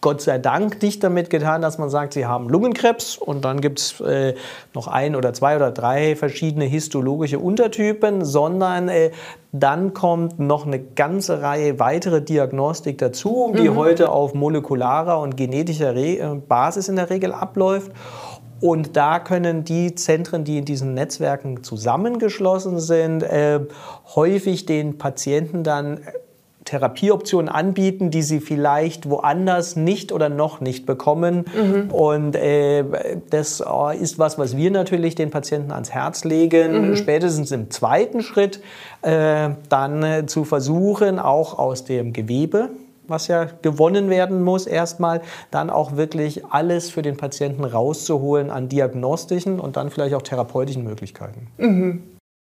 Gott 0.04 0.20
sei 0.20 0.38
Dank 0.38 0.82
nicht 0.82 1.02
damit 1.02 1.30
getan, 1.30 1.62
dass 1.62 1.78
man 1.78 1.90
sagt, 1.90 2.12
sie 2.12 2.26
haben 2.26 2.50
Lungenkrebs 2.50 3.18
und 3.18 3.46
dann 3.46 3.62
gibt 3.62 3.80
es 3.80 4.02
äh, 4.02 4.36
noch 4.74 4.88
ein 4.88 5.16
oder 5.16 5.32
zwei 5.32 5.56
oder 5.56 5.72
drei 5.72 6.18
verschiedene 6.18 6.66
histologische 6.66 7.40
Untertypen, 7.40 8.26
sondern 8.26 8.90
äh, 8.90 9.12
dann 9.54 9.94
kommt 9.94 10.40
noch 10.40 10.68
eine 10.68 10.80
ganze 10.80 11.42
Reihe 11.42 11.80
weitere 11.80 12.22
Diagnostik 12.22 12.98
dazu, 12.98 13.54
die 13.58 13.70
mhm. 13.70 13.78
heute 13.78 14.10
auf 14.10 14.34
molekularer 14.34 15.22
und 15.22 15.38
genetischer 15.38 15.96
Re 15.96 16.18
äh, 16.18 16.36
Basis 16.36 16.90
in 16.90 16.98
der 16.98 17.10
Regel 17.10 17.32
abläuft. 17.32 17.94
Und 18.60 18.98
da 18.98 19.20
können 19.20 19.64
die 19.64 19.96
Zentren, 19.96 20.44
die 20.44 20.58
in 20.58 20.66
diesen 20.66 20.94
Netzwerken 20.94 21.64
zusammengeschlossen 21.64 22.78
sind, 22.78 23.24
äh, 23.24 23.62
häufig 24.16 24.66
den 24.66 24.98
Patienten 24.98 25.64
dann 25.64 26.02
Therapieoptionen 26.66 27.50
anbieten, 27.50 28.12
die 28.12 28.22
sie 28.22 28.40
vielleicht 28.40 29.10
woanders 29.10 29.76
nicht 29.76 30.12
oder 30.12 30.30
noch 30.30 30.62
nicht 30.62 30.86
bekommen. 30.86 31.46
Mhm. 31.56 31.92
Und 31.92 32.36
äh, 32.36 32.84
das 33.30 33.62
äh, 33.62 33.98
ist 33.98 34.20
was, 34.20 34.38
was 34.38 34.56
wir 34.56 34.72
natürlich 34.72 35.16
den 35.16 35.30
Patienten 35.30 35.72
ans 35.72 35.92
Herz 35.92 36.24
legen, 36.24 36.90
mhm. 36.90 36.96
spätestens 36.96 37.52
im 37.52 37.70
zweiten 37.70 38.22
Schritt 38.22 38.62
äh, 39.02 39.50
dann 39.70 40.04
äh, 40.04 40.26
zu 40.26 40.46
versuchen, 40.46 41.20
auch 41.20 41.58
aus 41.60 41.84
dem 41.84 42.14
Gewebe 42.14 42.70
was 43.08 43.28
ja 43.28 43.48
gewonnen 43.62 44.10
werden 44.10 44.44
muss, 44.44 44.66
erstmal 44.66 45.22
dann 45.52 45.70
auch 45.70 45.98
wirklich 45.98 46.46
alles 46.46 46.90
für 46.90 47.02
den 47.02 47.18
Patienten 47.18 47.66
rauszuholen 47.66 48.50
an 48.50 48.70
diagnostischen 48.70 49.60
und 49.60 49.78
dann 49.78 49.90
vielleicht 49.90 50.16
auch 50.16 50.22
therapeutischen 50.22 50.84
Möglichkeiten. 50.84 51.48
Mhm. 51.58 52.04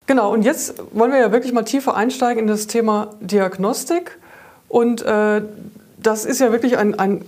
Genau, 0.06 0.32
und 0.32 0.42
jetzt 0.42 0.74
wollen 0.92 1.10
wir 1.10 1.18
ja 1.18 1.32
wirklich 1.32 1.52
mal 1.52 1.64
tiefer 1.64 1.96
einsteigen 1.96 2.42
in 2.42 2.46
das 2.46 2.68
Thema 2.68 3.14
Diagnostik. 3.20 4.18
Und 4.68 5.02
äh, 5.02 5.42
das 5.98 6.24
ist 6.24 6.40
ja 6.40 6.52
wirklich 6.52 6.78
ein, 6.78 6.98
ein, 6.98 7.24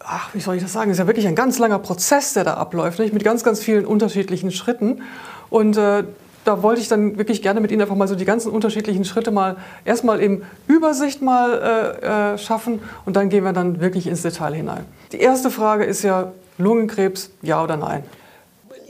ach, 0.00 0.32
wie 0.32 0.40
soll 0.40 0.56
ich 0.56 0.62
das 0.62 0.72
sagen, 0.72 0.90
ist 0.90 0.98
ja 0.98 1.06
wirklich 1.06 1.26
ein 1.26 1.34
ganz 1.34 1.58
langer 1.58 1.78
Prozess, 1.78 2.32
der 2.32 2.44
da 2.44 2.54
abläuft, 2.54 2.98
nicht? 2.98 3.12
mit 3.12 3.24
ganz, 3.24 3.44
ganz 3.44 3.60
vielen 3.60 3.84
unterschiedlichen 3.84 4.50
Schritten. 4.50 5.02
Und 5.50 5.76
äh, 5.76 6.04
da 6.44 6.62
wollte 6.62 6.80
ich 6.80 6.88
dann 6.88 7.18
wirklich 7.18 7.42
gerne 7.42 7.60
mit 7.60 7.70
Ihnen 7.70 7.82
einfach 7.82 7.94
mal 7.94 8.08
so 8.08 8.14
die 8.14 8.24
ganzen 8.24 8.50
unterschiedlichen 8.50 9.04
Schritte 9.04 9.30
mal 9.30 9.56
erstmal 9.84 10.20
im 10.20 10.42
Übersicht 10.66 11.22
mal 11.22 11.98
äh, 12.02 12.34
äh, 12.34 12.38
schaffen 12.38 12.80
und 13.04 13.16
dann 13.16 13.28
gehen 13.28 13.44
wir 13.44 13.52
dann 13.52 13.80
wirklich 13.80 14.06
ins 14.06 14.22
Detail 14.22 14.54
hinein. 14.54 14.84
Die 15.12 15.20
erste 15.20 15.50
Frage 15.50 15.84
ist 15.84 16.02
ja 16.02 16.32
Lungenkrebs, 16.58 17.30
ja 17.42 17.62
oder 17.62 17.76
nein? 17.76 18.02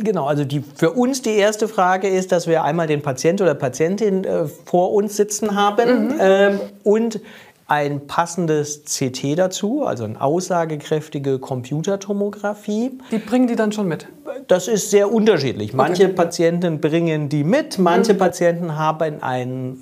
Genau, 0.02 0.26
also 0.26 0.44
die, 0.44 0.62
für 0.74 0.90
uns 0.90 1.22
die 1.22 1.36
erste 1.36 1.68
Frage 1.68 2.08
ist, 2.08 2.32
dass 2.32 2.46
wir 2.46 2.64
einmal 2.64 2.86
den 2.86 3.02
Patient 3.02 3.40
oder 3.40 3.54
Patientin 3.54 4.24
äh, 4.24 4.46
vor 4.46 4.92
uns 4.92 5.16
sitzen 5.16 5.54
haben 5.54 6.08
mhm. 6.08 6.14
ähm, 6.18 6.60
und 6.82 7.20
ein 7.68 8.06
passendes 8.06 8.82
CT 8.84 9.38
dazu, 9.38 9.86
also 9.86 10.04
eine 10.04 10.20
aussagekräftige 10.20 11.38
Computertomographie. 11.38 12.98
Die 13.10 13.18
bringen 13.18 13.46
die 13.46 13.56
dann 13.56 13.72
schon 13.72 13.88
mit? 13.88 14.08
Das 14.52 14.68
ist 14.68 14.90
sehr 14.90 15.10
unterschiedlich. 15.10 15.72
Manche 15.72 16.04
okay. 16.04 16.12
Patienten 16.12 16.78
bringen 16.78 17.30
die 17.30 17.42
mit, 17.42 17.78
manche 17.78 18.12
mhm. 18.12 18.18
Patienten 18.18 18.76
haben 18.76 19.22
ein, 19.22 19.78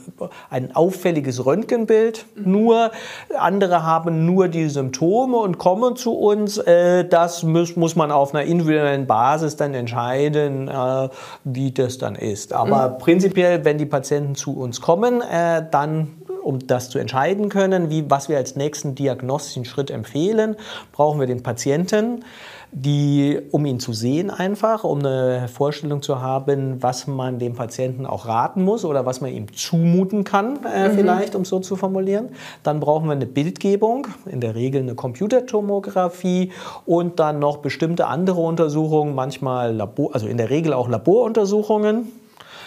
ein 0.48 0.76
auffälliges 0.76 1.44
Röntgenbild 1.44 2.24
mhm. 2.36 2.52
nur, 2.52 2.92
andere 3.36 3.82
haben 3.82 4.26
nur 4.26 4.46
die 4.46 4.68
Symptome 4.68 5.38
und 5.38 5.58
kommen 5.58 5.96
zu 5.96 6.12
uns. 6.12 6.56
Äh, 6.58 7.04
das 7.04 7.42
muss, 7.42 7.74
muss 7.74 7.96
man 7.96 8.12
auf 8.12 8.32
einer 8.32 8.44
individuellen 8.44 9.08
Basis 9.08 9.56
dann 9.56 9.74
entscheiden, 9.74 10.68
äh, 10.68 11.08
wie 11.42 11.72
das 11.72 11.98
dann 11.98 12.14
ist. 12.14 12.52
Aber 12.52 12.90
mhm. 12.90 12.98
prinzipiell, 12.98 13.64
wenn 13.64 13.76
die 13.76 13.86
Patienten 13.86 14.36
zu 14.36 14.56
uns 14.56 14.80
kommen, 14.80 15.20
äh, 15.20 15.64
dann 15.68 16.19
um 16.42 16.58
das 16.66 16.90
zu 16.90 16.98
entscheiden 16.98 17.48
können, 17.48 17.90
wie, 17.90 18.10
was 18.10 18.28
wir 18.28 18.36
als 18.36 18.56
nächsten 18.56 18.94
diagnostischen 18.94 19.64
Schritt 19.64 19.90
empfehlen, 19.90 20.56
brauchen 20.92 21.20
wir 21.20 21.26
den 21.26 21.42
Patienten, 21.42 22.24
die, 22.72 23.40
um 23.50 23.66
ihn 23.66 23.80
zu 23.80 23.92
sehen 23.92 24.30
einfach, 24.30 24.84
um 24.84 25.00
eine 25.00 25.48
Vorstellung 25.48 26.02
zu 26.02 26.20
haben, 26.20 26.80
was 26.80 27.08
man 27.08 27.38
dem 27.40 27.54
Patienten 27.54 28.06
auch 28.06 28.26
raten 28.26 28.62
muss 28.62 28.84
oder 28.84 29.04
was 29.06 29.20
man 29.20 29.32
ihm 29.32 29.52
zumuten 29.52 30.22
kann, 30.22 30.60
äh, 30.64 30.88
mhm. 30.88 30.92
vielleicht, 30.92 31.34
um 31.34 31.42
es 31.42 31.48
so 31.48 31.58
zu 31.58 31.74
formulieren. 31.74 32.28
Dann 32.62 32.78
brauchen 32.78 33.06
wir 33.06 33.12
eine 33.12 33.26
Bildgebung, 33.26 34.06
in 34.26 34.40
der 34.40 34.54
Regel 34.54 34.82
eine 34.82 34.94
Computertomographie 34.94 36.52
und 36.86 37.18
dann 37.18 37.40
noch 37.40 37.56
bestimmte 37.56 38.06
andere 38.06 38.40
Untersuchungen, 38.40 39.14
manchmal 39.14 39.74
Labor, 39.74 40.14
also 40.14 40.28
in 40.28 40.36
der 40.36 40.50
Regel 40.50 40.72
auch 40.72 40.88
Laboruntersuchungen. 40.88 42.12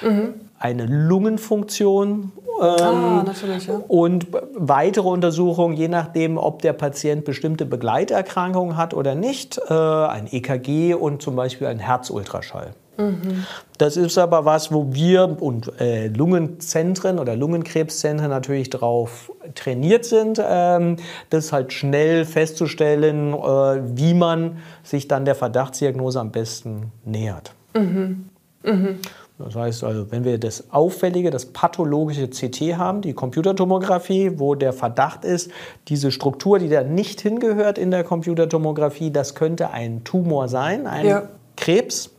Mhm 0.02 0.34
eine 0.64 0.86
Lungenfunktion 0.86 2.32
ähm, 2.62 2.62
ah, 2.62 3.26
ja. 3.68 3.82
und 3.90 4.28
weitere 4.56 5.10
Untersuchungen, 5.10 5.76
je 5.76 5.90
nachdem, 5.90 6.38
ob 6.38 6.62
der 6.62 6.72
Patient 6.72 7.26
bestimmte 7.26 7.66
Begleiterkrankungen 7.66 8.78
hat 8.78 8.94
oder 8.94 9.14
nicht, 9.14 9.60
äh, 9.70 9.74
ein 9.74 10.28
EKG 10.32 10.94
und 10.94 11.22
zum 11.22 11.36
Beispiel 11.36 11.68
ein 11.68 11.80
Herzultraschall. 11.80 12.72
Mhm. 12.96 13.46
Das 13.78 13.98
ist 13.98 14.18
aber 14.18 14.46
was, 14.46 14.72
wo 14.72 14.94
wir 14.94 15.36
und 15.42 15.82
äh, 15.82 16.08
Lungenzentren 16.08 17.20
oder 17.20 17.36
Lungenkrebszentren 17.36 18.30
natürlich 18.30 18.70
darauf 18.70 19.34
trainiert 19.56 20.06
sind, 20.06 20.42
ähm, 20.42 20.96
das 21.30 21.52
halt 21.52 21.74
schnell 21.74 22.24
festzustellen, 22.24 23.34
äh, 23.34 23.98
wie 23.98 24.14
man 24.14 24.60
sich 24.84 25.10
dann 25.10 25.26
der 25.26 25.36
Verdachtsdiagnose 25.36 26.22
am 26.22 26.32
besten 26.32 26.94
nähert. 27.04 27.54
Mhm. 27.76 28.30
Mhm. 28.64 29.00
Das 29.40 29.56
heißt 29.56 29.84
also, 29.84 30.12
wenn 30.12 30.24
wir 30.24 30.38
das 30.38 30.72
auffällige, 30.72 31.32
das 31.32 31.48
pathologische 31.48 32.28
CT 32.28 32.78
haben, 32.78 33.02
die 33.02 33.14
Computertomographie, 33.14 34.40
wo 34.40 34.54
der 34.54 34.74
Verdacht 34.74 35.26
ist, 35.26 35.50
diese 35.88 36.12
Struktur, 36.12 36.60
die 36.60 36.70
da 36.70 36.84
nicht 36.84 37.22
hingehört 37.22 37.78
in 37.78 37.90
der 37.90 38.04
Computertomographie, 38.04 39.12
das 39.12 39.34
könnte 39.34 39.72
ein 39.72 40.04
Tumor 40.04 40.48
sein, 40.48 40.86
ein 40.86 41.06
ja. 41.06 41.30
Krebs. 41.58 42.12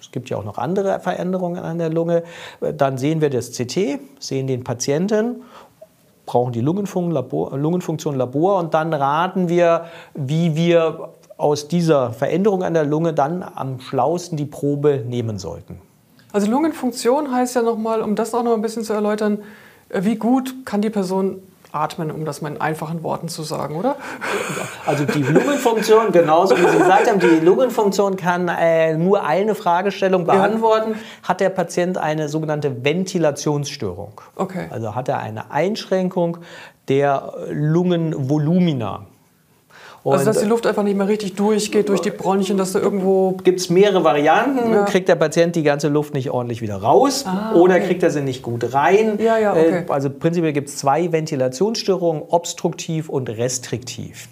Es 0.00 0.10
gibt 0.10 0.30
ja 0.30 0.36
auch 0.36 0.44
noch 0.44 0.58
andere 0.58 1.00
Veränderungen 1.00 1.62
an 1.62 1.78
der 1.78 1.90
Lunge. 1.90 2.24
Dann 2.60 2.98
sehen 2.98 3.20
wir 3.20 3.30
das 3.30 3.52
CT, 3.52 4.00
sehen 4.18 4.46
den 4.46 4.64
Patienten 4.64 5.42
brauchen 6.28 6.52
die 6.52 6.60
Lungenfunktion 6.60 7.10
Labor, 7.10 7.56
Lungenfunktion 7.56 8.14
Labor 8.14 8.58
und 8.58 8.74
dann 8.74 8.92
raten 8.92 9.48
wir, 9.48 9.86
wie 10.14 10.54
wir 10.54 11.08
aus 11.38 11.68
dieser 11.68 12.12
Veränderung 12.12 12.62
an 12.62 12.74
der 12.74 12.84
Lunge 12.84 13.14
dann 13.14 13.42
am 13.42 13.80
schlausten 13.80 14.36
die 14.36 14.44
Probe 14.44 15.04
nehmen 15.08 15.38
sollten. 15.38 15.80
Also 16.32 16.50
Lungenfunktion 16.50 17.32
heißt 17.32 17.56
ja 17.56 17.62
nochmal, 17.62 18.02
um 18.02 18.14
das 18.14 18.34
auch 18.34 18.42
noch 18.42 18.54
ein 18.54 18.62
bisschen 18.62 18.84
zu 18.84 18.92
erläutern, 18.92 19.42
äh, 19.88 20.02
wie 20.04 20.16
gut 20.16 20.66
kann 20.66 20.80
die 20.80 20.90
Person 20.90 21.42
atmen, 21.72 22.10
um 22.10 22.24
das 22.24 22.40
mal 22.40 22.52
in 22.52 22.60
einfachen 22.60 23.02
Worten 23.02 23.28
zu 23.28 23.42
sagen, 23.42 23.76
oder? 23.76 23.96
Also 24.86 25.04
die 25.04 25.22
Lungenfunktion, 25.22 26.12
genauso 26.12 26.56
wie 26.56 26.66
Sie 26.66 26.78
gesagt 26.78 27.10
haben, 27.10 27.20
die 27.20 27.44
Lungenfunktion 27.44 28.16
kann 28.16 28.48
äh, 28.48 28.96
nur 28.96 29.24
eine 29.24 29.54
Fragestellung 29.54 30.24
beantworten. 30.24 30.92
Ja. 30.92 31.28
Hat 31.28 31.40
der 31.40 31.50
Patient 31.50 31.98
eine 31.98 32.28
sogenannte 32.28 32.84
Ventilationsstörung? 32.84 34.20
Okay. 34.36 34.68
Also 34.70 34.94
hat 34.94 35.08
er 35.08 35.18
eine 35.18 35.50
Einschränkung 35.50 36.38
der 36.88 37.34
Lungenvolumina? 37.50 39.04
Und 40.04 40.12
also 40.12 40.24
dass 40.26 40.38
die 40.38 40.46
Luft 40.46 40.66
einfach 40.66 40.82
nicht 40.82 40.96
mehr 40.96 41.08
richtig 41.08 41.34
durchgeht 41.34 41.88
durch 41.88 42.00
die 42.00 42.10
Bronchien, 42.10 42.56
dass 42.56 42.72
da 42.72 42.78
irgendwo... 42.78 43.32
Gibt 43.44 43.60
es 43.60 43.68
mehrere 43.68 44.04
Varianten. 44.04 44.72
Ja. 44.72 44.84
Kriegt 44.84 45.08
der 45.08 45.16
Patient 45.16 45.56
die 45.56 45.62
ganze 45.62 45.88
Luft 45.88 46.14
nicht 46.14 46.30
ordentlich 46.30 46.62
wieder 46.62 46.76
raus 46.76 47.24
ah, 47.26 47.54
oder 47.54 47.76
okay. 47.76 47.86
kriegt 47.86 48.02
er 48.02 48.10
sie 48.10 48.20
nicht 48.20 48.42
gut 48.42 48.72
rein. 48.72 49.18
Ja, 49.20 49.38
ja, 49.38 49.52
okay. 49.52 49.84
Äh, 49.88 49.92
also 49.92 50.10
prinzipiell 50.10 50.52
gibt 50.52 50.68
es 50.68 50.76
zwei 50.76 51.12
Ventilationsstörungen, 51.12 52.22
obstruktiv 52.28 53.08
und 53.08 53.28
restriktiv. 53.28 54.28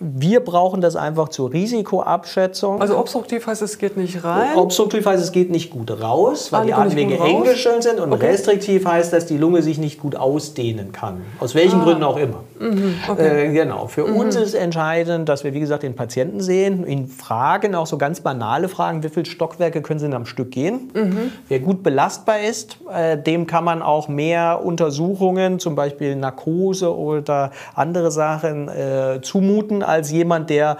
Wir 0.00 0.40
brauchen 0.40 0.80
das 0.80 0.96
einfach 0.96 1.28
zur 1.28 1.52
Risikoabschätzung. 1.52 2.80
Also 2.80 2.98
obstruktiv 2.98 3.46
heißt, 3.46 3.62
es 3.62 3.78
geht 3.78 3.96
nicht 3.96 4.24
rein? 4.24 4.56
Obstruktiv 4.56 5.06
heißt, 5.06 5.22
es 5.22 5.30
geht 5.30 5.50
nicht 5.50 5.70
gut 5.70 6.02
raus, 6.02 6.50
weil 6.50 6.62
ah, 6.62 6.64
die 6.64 6.74
Atemwege 6.74 7.18
eng 7.18 7.44
geschönt 7.44 7.84
sind. 7.84 8.00
Und 8.00 8.12
okay. 8.12 8.26
restriktiv 8.26 8.84
heißt, 8.84 9.12
dass 9.12 9.26
die 9.26 9.36
Lunge 9.36 9.62
sich 9.62 9.78
nicht 9.78 10.00
gut 10.00 10.16
ausdehnen 10.16 10.90
kann. 10.90 11.22
Aus 11.38 11.54
welchen 11.54 11.80
ah. 11.80 11.84
Gründen 11.84 12.02
auch 12.02 12.16
immer. 12.16 12.42
Mhm. 12.60 12.94
Okay. 13.08 13.48
Äh, 13.48 13.52
genau. 13.52 13.86
Für 13.88 14.06
mhm. 14.06 14.16
uns 14.16 14.36
ist 14.36 14.54
entscheidend, 14.54 15.28
dass 15.28 15.44
wir, 15.44 15.54
wie 15.54 15.60
gesagt, 15.60 15.82
den 15.82 15.96
Patienten 15.96 16.40
sehen, 16.40 16.86
ihn 16.86 17.08
fragen, 17.08 17.74
auch 17.74 17.86
so 17.86 17.98
ganz 17.98 18.20
banale 18.20 18.68
Fragen, 18.68 19.02
wie 19.02 19.08
viele 19.08 19.26
Stockwerke 19.26 19.82
können 19.82 19.98
Sie 19.98 20.06
denn 20.06 20.14
am 20.14 20.26
Stück 20.26 20.52
gehen? 20.52 20.90
Mhm. 20.94 21.32
Wer 21.48 21.60
gut 21.60 21.82
belastbar 21.82 22.40
ist, 22.40 22.78
äh, 22.94 23.16
dem 23.16 23.46
kann 23.46 23.64
man 23.64 23.82
auch 23.82 24.08
mehr 24.08 24.60
Untersuchungen, 24.64 25.58
zum 25.58 25.74
Beispiel 25.74 26.16
Narkose 26.16 26.96
oder 26.96 27.50
andere 27.74 28.10
Sachen, 28.10 28.68
äh, 28.68 29.20
zumuten 29.22 29.40
zumuten 29.50 29.82
als 29.82 30.10
jemand, 30.10 30.50
der 30.50 30.76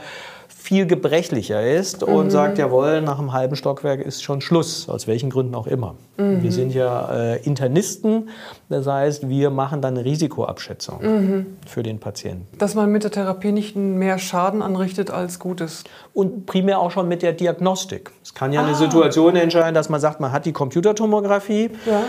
viel 0.61 0.87
gebrechlicher 0.87 1.67
ist 1.67 2.03
und 2.03 2.27
mhm. 2.27 2.31
sagt, 2.31 2.59
jawohl, 2.59 3.01
nach 3.01 3.19
einem 3.19 3.33
halben 3.33 3.57
Stockwerk 3.57 4.01
ist 4.01 4.23
schon 4.23 4.43
Schluss, 4.43 4.91
aus 4.91 5.07
welchen 5.07 5.31
Gründen 5.31 5.55
auch 5.55 5.67
immer. 5.67 5.95
Mhm. 6.19 6.43
Wir 6.43 6.53
sind 6.53 6.75
ja 6.75 7.11
äh, 7.11 7.43
Internisten, 7.43 8.29
das 8.69 8.87
heißt, 8.87 9.29
wir 9.31 9.49
machen 9.49 9.81
dann 9.81 9.97
eine 9.97 10.05
Risikoabschätzung 10.05 11.03
mhm. 11.03 11.47
für 11.67 11.83
den 11.83 11.99
Patienten. 11.99 12.47
Dass 12.59 12.75
man 12.75 12.91
mit 12.93 13.05
der 13.05 13.11
Therapie 13.11 13.53
nicht 13.53 13.75
mehr 13.75 14.19
Schaden 14.19 14.61
anrichtet 14.61 15.11
als 15.11 15.39
Gutes. 15.39 15.85
Und 16.13 16.45
primär 16.45 16.79
auch 16.79 16.91
schon 16.91 17.09
mit 17.09 17.23
der 17.23 17.33
Diagnostik. 17.33 18.11
Es 18.23 18.35
kann 18.35 18.53
ja 18.53 18.61
ah. 18.61 18.67
eine 18.67 18.75
Situation 18.75 19.37
entscheiden, 19.37 19.75
dass 19.75 19.89
man 19.89 19.99
sagt, 20.01 20.21
man 20.21 20.31
hat 20.31 20.45
die 20.45 20.53
Computertomographie. 20.53 21.71
Ja. 21.87 22.03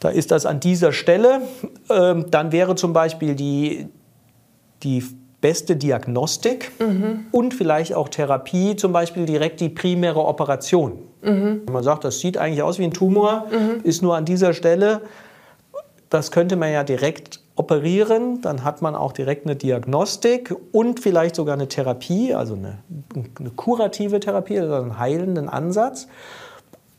Da 0.00 0.08
ist 0.08 0.32
das 0.32 0.46
an 0.46 0.58
dieser 0.58 0.92
Stelle. 0.92 1.42
Ähm, 1.88 2.26
dann 2.28 2.50
wäre 2.50 2.74
zum 2.74 2.92
Beispiel 2.92 3.36
die, 3.36 3.86
die 4.82 5.04
beste 5.44 5.76
Diagnostik 5.76 6.72
mhm. 6.80 7.26
und 7.30 7.52
vielleicht 7.52 7.92
auch 7.92 8.08
Therapie, 8.08 8.76
zum 8.76 8.94
Beispiel 8.94 9.26
direkt 9.26 9.60
die 9.60 9.68
primäre 9.68 10.24
Operation. 10.24 10.92
Mhm. 11.20 11.60
Wenn 11.66 11.72
man 11.74 11.82
sagt, 11.82 12.04
das 12.04 12.18
sieht 12.20 12.38
eigentlich 12.38 12.62
aus 12.62 12.78
wie 12.78 12.84
ein 12.84 12.94
Tumor, 12.94 13.44
mhm. 13.50 13.82
ist 13.82 14.00
nur 14.00 14.16
an 14.16 14.24
dieser 14.24 14.54
Stelle, 14.54 15.02
das 16.08 16.30
könnte 16.30 16.56
man 16.56 16.72
ja 16.72 16.82
direkt 16.82 17.40
operieren, 17.56 18.40
dann 18.40 18.64
hat 18.64 18.80
man 18.80 18.94
auch 18.94 19.12
direkt 19.12 19.44
eine 19.44 19.54
Diagnostik 19.54 20.54
und 20.72 21.00
vielleicht 21.00 21.36
sogar 21.36 21.56
eine 21.56 21.68
Therapie, 21.68 22.32
also 22.32 22.54
eine, 22.54 22.78
eine 23.38 23.50
kurative 23.50 24.20
Therapie, 24.20 24.58
also 24.58 24.72
einen 24.72 24.98
heilenden 24.98 25.50
Ansatz. 25.50 26.08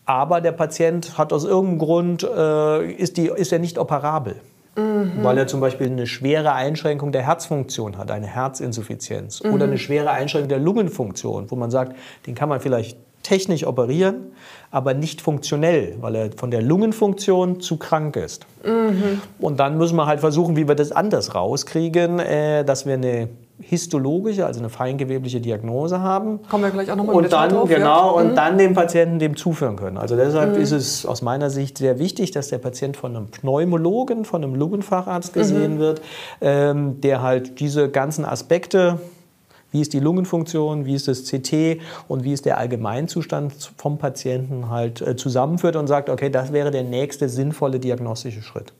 Aber 0.05 0.39
der 0.39 0.51
Patient 0.51 1.17
hat 1.17 1.33
aus 1.33 1.45
irgendeinem 1.45 1.79
Grund, 1.79 2.21
äh, 2.21 2.91
ist, 2.91 3.17
die, 3.17 3.25
ist 3.25 3.51
er 3.51 3.57
nicht 3.57 3.79
operabel. 3.79 4.35
Mhm. 4.75 5.23
Weil 5.23 5.37
er 5.37 5.47
zum 5.47 5.61
Beispiel 5.61 5.87
eine 5.87 6.07
schwere 6.07 6.53
Einschränkung 6.53 7.11
der 7.11 7.23
Herzfunktion 7.23 7.97
hat, 7.97 8.11
eine 8.11 8.27
Herzinsuffizienz. 8.27 9.43
Mhm. 9.43 9.53
Oder 9.53 9.65
eine 9.65 9.77
schwere 9.77 10.11
Einschränkung 10.11 10.49
der 10.49 10.59
Lungenfunktion, 10.59 11.49
wo 11.49 11.55
man 11.55 11.71
sagt, 11.71 11.95
den 12.27 12.35
kann 12.35 12.49
man 12.49 12.59
vielleicht 12.59 12.97
technisch 13.23 13.65
operieren, 13.65 14.33
aber 14.69 14.93
nicht 14.93 15.19
funktionell, 15.19 15.95
weil 15.99 16.15
er 16.15 16.31
von 16.31 16.51
der 16.51 16.61
Lungenfunktion 16.61 17.59
zu 17.59 17.77
krank 17.77 18.15
ist. 18.17 18.45
Mhm. 18.63 19.21
Und 19.39 19.59
dann 19.59 19.77
müssen 19.77 19.95
wir 19.95 20.05
halt 20.05 20.19
versuchen, 20.19 20.55
wie 20.55 20.67
wir 20.67 20.75
das 20.75 20.91
anders 20.91 21.33
rauskriegen, 21.33 22.19
äh, 22.19 22.63
dass 22.63 22.85
wir 22.85 22.93
eine 22.93 23.29
histologische, 23.59 24.45
also 24.45 24.59
eine 24.59 24.69
feingewebliche 24.69 25.39
Diagnose 25.39 26.01
haben. 26.01 26.39
Kommen 26.49 26.63
wir 26.63 26.71
gleich 26.71 26.91
auch 26.91 26.95
nochmal 26.95 27.15
und 27.15 27.31
dann 27.31 27.49
drauf, 27.49 27.69
genau 27.69 27.85
ja. 27.85 28.21
und 28.21 28.31
mhm. 28.31 28.35
dann 28.35 28.57
dem 28.57 28.73
Patienten 28.73 29.19
dem 29.19 29.37
zuführen 29.37 29.77
können. 29.77 29.97
Also 29.97 30.15
deshalb 30.15 30.55
mhm. 30.55 30.61
ist 30.61 30.71
es 30.71 31.05
aus 31.05 31.21
meiner 31.21 31.49
Sicht 31.49 31.77
sehr 31.77 31.97
wichtig, 31.97 32.31
dass 32.31 32.49
der 32.49 32.57
Patient 32.57 32.97
von 32.97 33.15
einem 33.15 33.27
Pneumologen, 33.27 34.25
von 34.25 34.43
einem 34.43 34.55
Lungenfacharzt 34.55 35.33
gesehen 35.33 35.75
mhm. 35.75 35.79
wird, 35.79 36.01
ähm, 36.41 36.99
der 37.01 37.21
halt 37.21 37.59
diese 37.59 37.89
ganzen 37.89 38.25
Aspekte 38.25 38.99
wie 39.71 39.81
ist 39.81 39.91
die 39.91 39.99
Lungenfunktion, 39.99 40.85
wie 40.85 40.95
ist 40.95 41.09
das 41.09 41.23
CT 41.23 41.81
und 42.07 42.23
wie 42.23 42.31
ist 42.31 42.45
der 42.45 42.59
Allgemeinzustand 42.59 43.73
vom 43.75 43.97
Patienten 43.97 44.69
halt 44.69 45.01
äh, 45.01 45.17
zusammenführt 45.17 45.75
und 45.75 45.87
sagt, 45.87 46.09
okay, 46.09 46.29
das 46.29 46.53
wäre 46.53 46.71
der 46.71 46.83
nächste 46.83 47.27
sinnvolle 47.27 47.81
diagnostische 47.81 48.41
Schritt. 48.41 48.71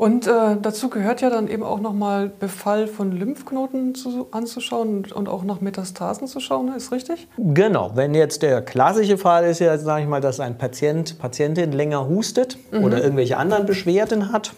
Und 0.00 0.26
äh, 0.26 0.56
dazu 0.62 0.88
gehört 0.88 1.20
ja 1.20 1.28
dann 1.28 1.46
eben 1.46 1.62
auch 1.62 1.78
nochmal 1.78 2.30
Befall 2.40 2.86
von 2.86 3.12
Lymphknoten 3.12 3.94
zu, 3.94 4.28
anzuschauen 4.30 5.04
und, 5.14 5.28
auch 5.28 5.44
nach 5.44 5.60
Metastasen 5.60 6.26
zu 6.26 6.40
schauen, 6.40 6.74
ist 6.74 6.90
richtig? 6.90 7.28
Genau. 7.36 7.90
Wenn 7.96 8.14
jetzt 8.14 8.40
der 8.40 8.62
klassische 8.62 9.18
Fall 9.18 9.44
ist 9.44 9.58
ja, 9.58 9.76
sage 9.76 10.04
ich 10.04 10.08
mal, 10.08 10.22
dass 10.22 10.40
ein 10.40 10.56
Patient, 10.56 11.18
Patientin 11.18 11.72
länger 11.72 12.08
hustet 12.08 12.56
mhm. 12.72 12.82
oder 12.82 13.02
irgendwelche 13.02 13.36
anderen 13.36 13.66
Beschwerden 13.66 14.32
hat 14.32 14.54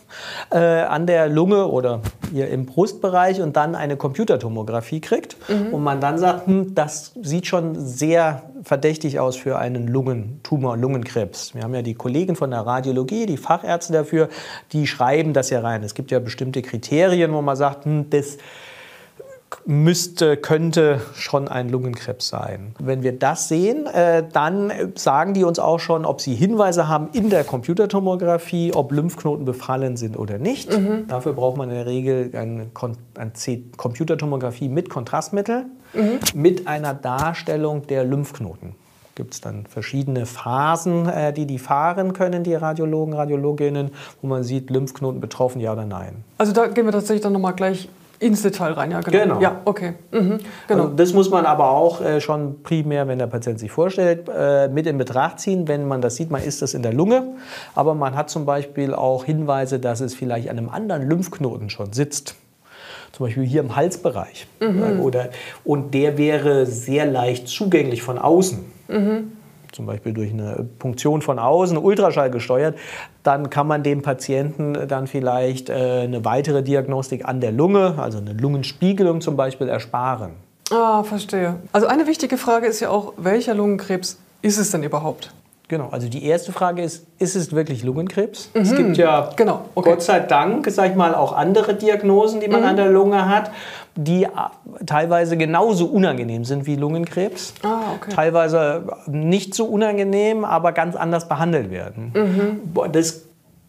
äh, 0.53 0.59
an 0.59 1.09
der 1.09 1.29
Lunge 1.29 1.67
oder 1.67 2.03
hier 2.31 2.49
im 2.49 2.65
Brustbereich 2.65 3.43
und 3.43 3.57
dann 3.57 3.75
eine 3.75 3.97
Computertomographie 3.97 5.01
kriegt 5.01 5.35
mhm. 5.49 5.75
und 5.75 5.83
man 5.83 6.01
dann 6.01 6.19
sagt, 6.19 6.47
hm, 6.47 6.77
das 6.77 7.15
sieht 7.21 7.49
schon 7.49 7.75
sehr 7.75 8.45
verdächtig 8.63 9.19
aus 9.19 9.37
für 9.37 9.59
einen 9.59 9.89
Lungentumor, 9.89 10.77
Lungenkrebs. 10.77 11.55
Wir 11.55 11.63
haben 11.63 11.75
ja 11.75 11.83
die 11.83 11.95
Kollegen 11.95 12.37
von 12.37 12.51
der 12.51 12.61
Radiologie, 12.61 13.27
die 13.27 13.37
Fachärzte 13.37 13.93
dafür, 13.93 14.29
die 14.73 14.87
schreiben 14.87 15.33
das 15.33 15.51
ja 15.51 15.61
rein. 15.61 15.83
Es 15.83 15.95
gibt 15.95 16.11
ja 16.11 16.19
bestimmte 16.19 16.63
Kriterien, 16.63 17.33
wo 17.33 17.43
man 17.43 17.57
sagt, 17.57 17.85
hm, 17.85 18.11
das 18.11 18.39
müsste, 19.67 20.37
könnte 20.37 21.01
schon 21.15 21.49
ein 21.49 21.69
Lungenkrebs 21.69 22.29
sein. 22.29 22.75
Wenn 22.79 23.03
wir 23.03 23.19
das 23.19 23.49
sehen, 23.49 23.87
äh, 23.87 24.25
dann 24.33 24.73
sagen 24.95 25.35
die 25.35 25.45
uns 25.45 25.59
auch 25.59 25.79
schon, 25.79 26.05
ob 26.05 26.21
sie 26.21 26.35
Hinweise 26.35 26.89
haben 26.89 27.09
in 27.13 27.31
der 27.31 27.45
Computertomographie, 27.45 28.73
ob 28.75 28.93
Lymphknoten 28.93 29.45
befallen 29.45 29.97
sind 29.97 30.19
oder 30.19 30.39
nicht. 30.39 30.77
Mhm. 30.77 31.07
Dafür 31.09 31.33
braucht 31.33 31.57
man 31.57 31.71
in 31.71 31.77
der 31.77 31.87
Regel 31.87 32.31
eine, 32.35 32.71
eine 33.17 33.33
Computertomographie 33.77 34.69
mit 34.69 34.91
Kontrastmittel, 34.91 35.67
mhm. 35.95 36.19
mit 36.35 36.67
einer 36.67 36.95
Darstellung 36.95 37.87
der 37.87 38.05
Lymphknoten 38.05 38.75
gibt 39.15 39.35
es 39.35 39.41
dann 39.41 39.67
verschiedene 39.67 40.27
Phasen, 40.27 41.07
äh, 41.07 41.33
die 41.33 41.47
die 41.47 41.59
fahren 41.59 42.13
können, 42.15 42.45
die 42.45 42.55
Radiologen, 42.55 43.15
Radiologinnen, 43.15 43.91
wo 44.21 44.27
man 44.27 44.43
sieht, 44.43 44.71
Lymphknoten 44.71 45.21
betroffen, 45.21 45.61
ja 45.61 45.73
oder 45.73 45.85
nein. 45.85 46.25
Also 46.39 46.53
da 46.53 46.67
gehen 46.67 46.87
wir 46.87 46.93
tatsächlich 46.93 47.21
dann 47.21 47.35
nochmal 47.35 47.55
gleich 47.55 47.89
ins 48.23 48.43
Detail 48.43 48.73
rein, 48.73 48.91
ja, 48.93 49.01
genau. 49.01 49.19
genau. 49.19 49.41
Ja, 49.41 49.61
okay. 49.65 49.95
Mhm, 50.13 50.39
genau. 50.69 50.85
Also 50.85 50.95
das 50.95 51.13
muss 51.13 51.31
man 51.31 51.45
aber 51.45 51.71
auch 51.71 52.01
äh, 52.01 52.21
schon 52.21 52.63
primär, 52.63 53.09
wenn 53.09 53.19
der 53.19 53.27
Patient 53.27 53.59
sich 53.59 53.71
vorstellt, 53.71 54.29
äh, 54.35 54.69
mit 54.69 54.87
in 54.87 54.97
Betracht 54.97 55.41
ziehen. 55.41 55.67
Wenn 55.69 55.89
man 55.89 56.01
das 56.01 56.17
sieht, 56.17 56.31
man 56.31 56.43
ist 56.43 56.63
das 56.63 56.75
in 56.75 56.83
der 56.83 56.93
Lunge, 56.93 57.25
aber 57.75 57.95
man 57.95 58.15
hat 58.15 58.31
zum 58.31 58.47
Beispiel 58.47 58.95
auch 58.95 59.25
Hinweise, 59.25 59.81
dass 59.81 60.01
es 60.01 60.15
vielleicht 60.15 60.49
an 60.49 60.59
einem 60.59 60.69
anderen 60.69 61.09
Lymphknoten 61.09 61.69
schon 61.69 61.93
sitzt. 61.93 62.37
Zum 63.11 63.27
Beispiel 63.27 63.45
hier 63.45 63.61
im 63.61 63.77
Halsbereich. 63.77 64.47
Mhm. 64.61 65.01
Oder, 65.01 65.31
und 65.65 65.93
der 65.93 66.17
wäre 66.17 66.65
sehr 66.65 67.05
leicht 67.05 67.49
zugänglich 67.49 68.03
von 68.03 68.19
außen. 68.19 68.65
Mhm 68.89 69.33
zum 69.73 69.87
Beispiel 69.87 70.13
durch 70.13 70.31
eine 70.31 70.67
Punktion 70.79 71.23
von 71.23 71.39
außen, 71.39 71.77
Ultraschall 71.79 72.31
gesteuert, 72.31 72.77
dann 73.23 73.51
kann 73.51 73.67
man 73.67 73.83
dem 73.83 74.03
Patienten 74.03 74.87
dann 74.87 75.07
vielleicht 75.07 75.71
äh, 75.71 76.03
eine 76.05 76.25
weitere 76.25 76.63
Diagnostik 76.63 77.25
an 77.27 77.41
der 77.41 77.53
Lunge, 77.53 77.95
also 77.99 78.19
eine 78.19 78.35
Lungenspiegelung 78.35 79.21
zum 79.21 79.37
Beispiel, 79.37 79.69
ersparen. 79.69 80.33
Ah, 80.71 81.03
verstehe. 81.03 81.57
Also 81.73 81.87
eine 81.87 82.07
wichtige 82.07 82.37
Frage 82.37 82.67
ist 82.67 82.81
ja 82.81 82.91
auch, 82.91 83.15
welcher 83.17 83.55
Lungenkrebs 83.55 84.19
ist 84.43 84.59
es 84.59 84.71
denn 84.71 84.83
überhaupt? 84.83 85.33
Genau, 85.69 85.89
also 85.91 86.07
die 86.09 86.25
erste 86.27 86.53
Frage 86.53 86.83
ist, 86.83 87.07
ist 87.19 87.35
es 87.35 87.53
wirklich 87.53 87.83
Lungenkrebs? 87.83 88.51
Mhm. 88.53 88.61
Es 88.61 88.77
gibt 88.77 88.97
ja 88.99 89.31
genau. 89.37 89.65
okay. 89.75 89.91
Gott 89.91 90.03
sei 90.03 90.21
Dank, 90.21 90.71
sag 90.71 90.91
ich 90.91 90.97
mal, 90.97 91.15
auch 91.15 91.33
andere 91.33 91.75
Diagnosen, 91.75 92.41
die 92.41 92.49
man 92.49 92.61
mhm. 92.61 92.67
an 92.67 92.77
der 92.77 92.91
Lunge 92.91 93.27
hat, 93.27 93.51
die 93.97 94.25
äh, 94.25 94.29
teilweise 94.87 95.37
genauso 95.37 95.87
unangenehm 95.87 96.45
sind 96.45 96.67
wie 96.67 96.77
Lungenkrebs. 96.77 97.55
Ah, 97.63 97.95
okay. 97.97 98.11
Teilweise 98.15 98.85
nicht 99.07 99.55
so 99.55 99.67
unangenehm, 99.67 100.45
aber 100.45 100.73
ganz 100.73 100.97
anders 100.97 101.29
behandelt 101.29 101.71
werden. 101.71 102.13
Mhm. 102.15 102.93
Das 102.93 103.23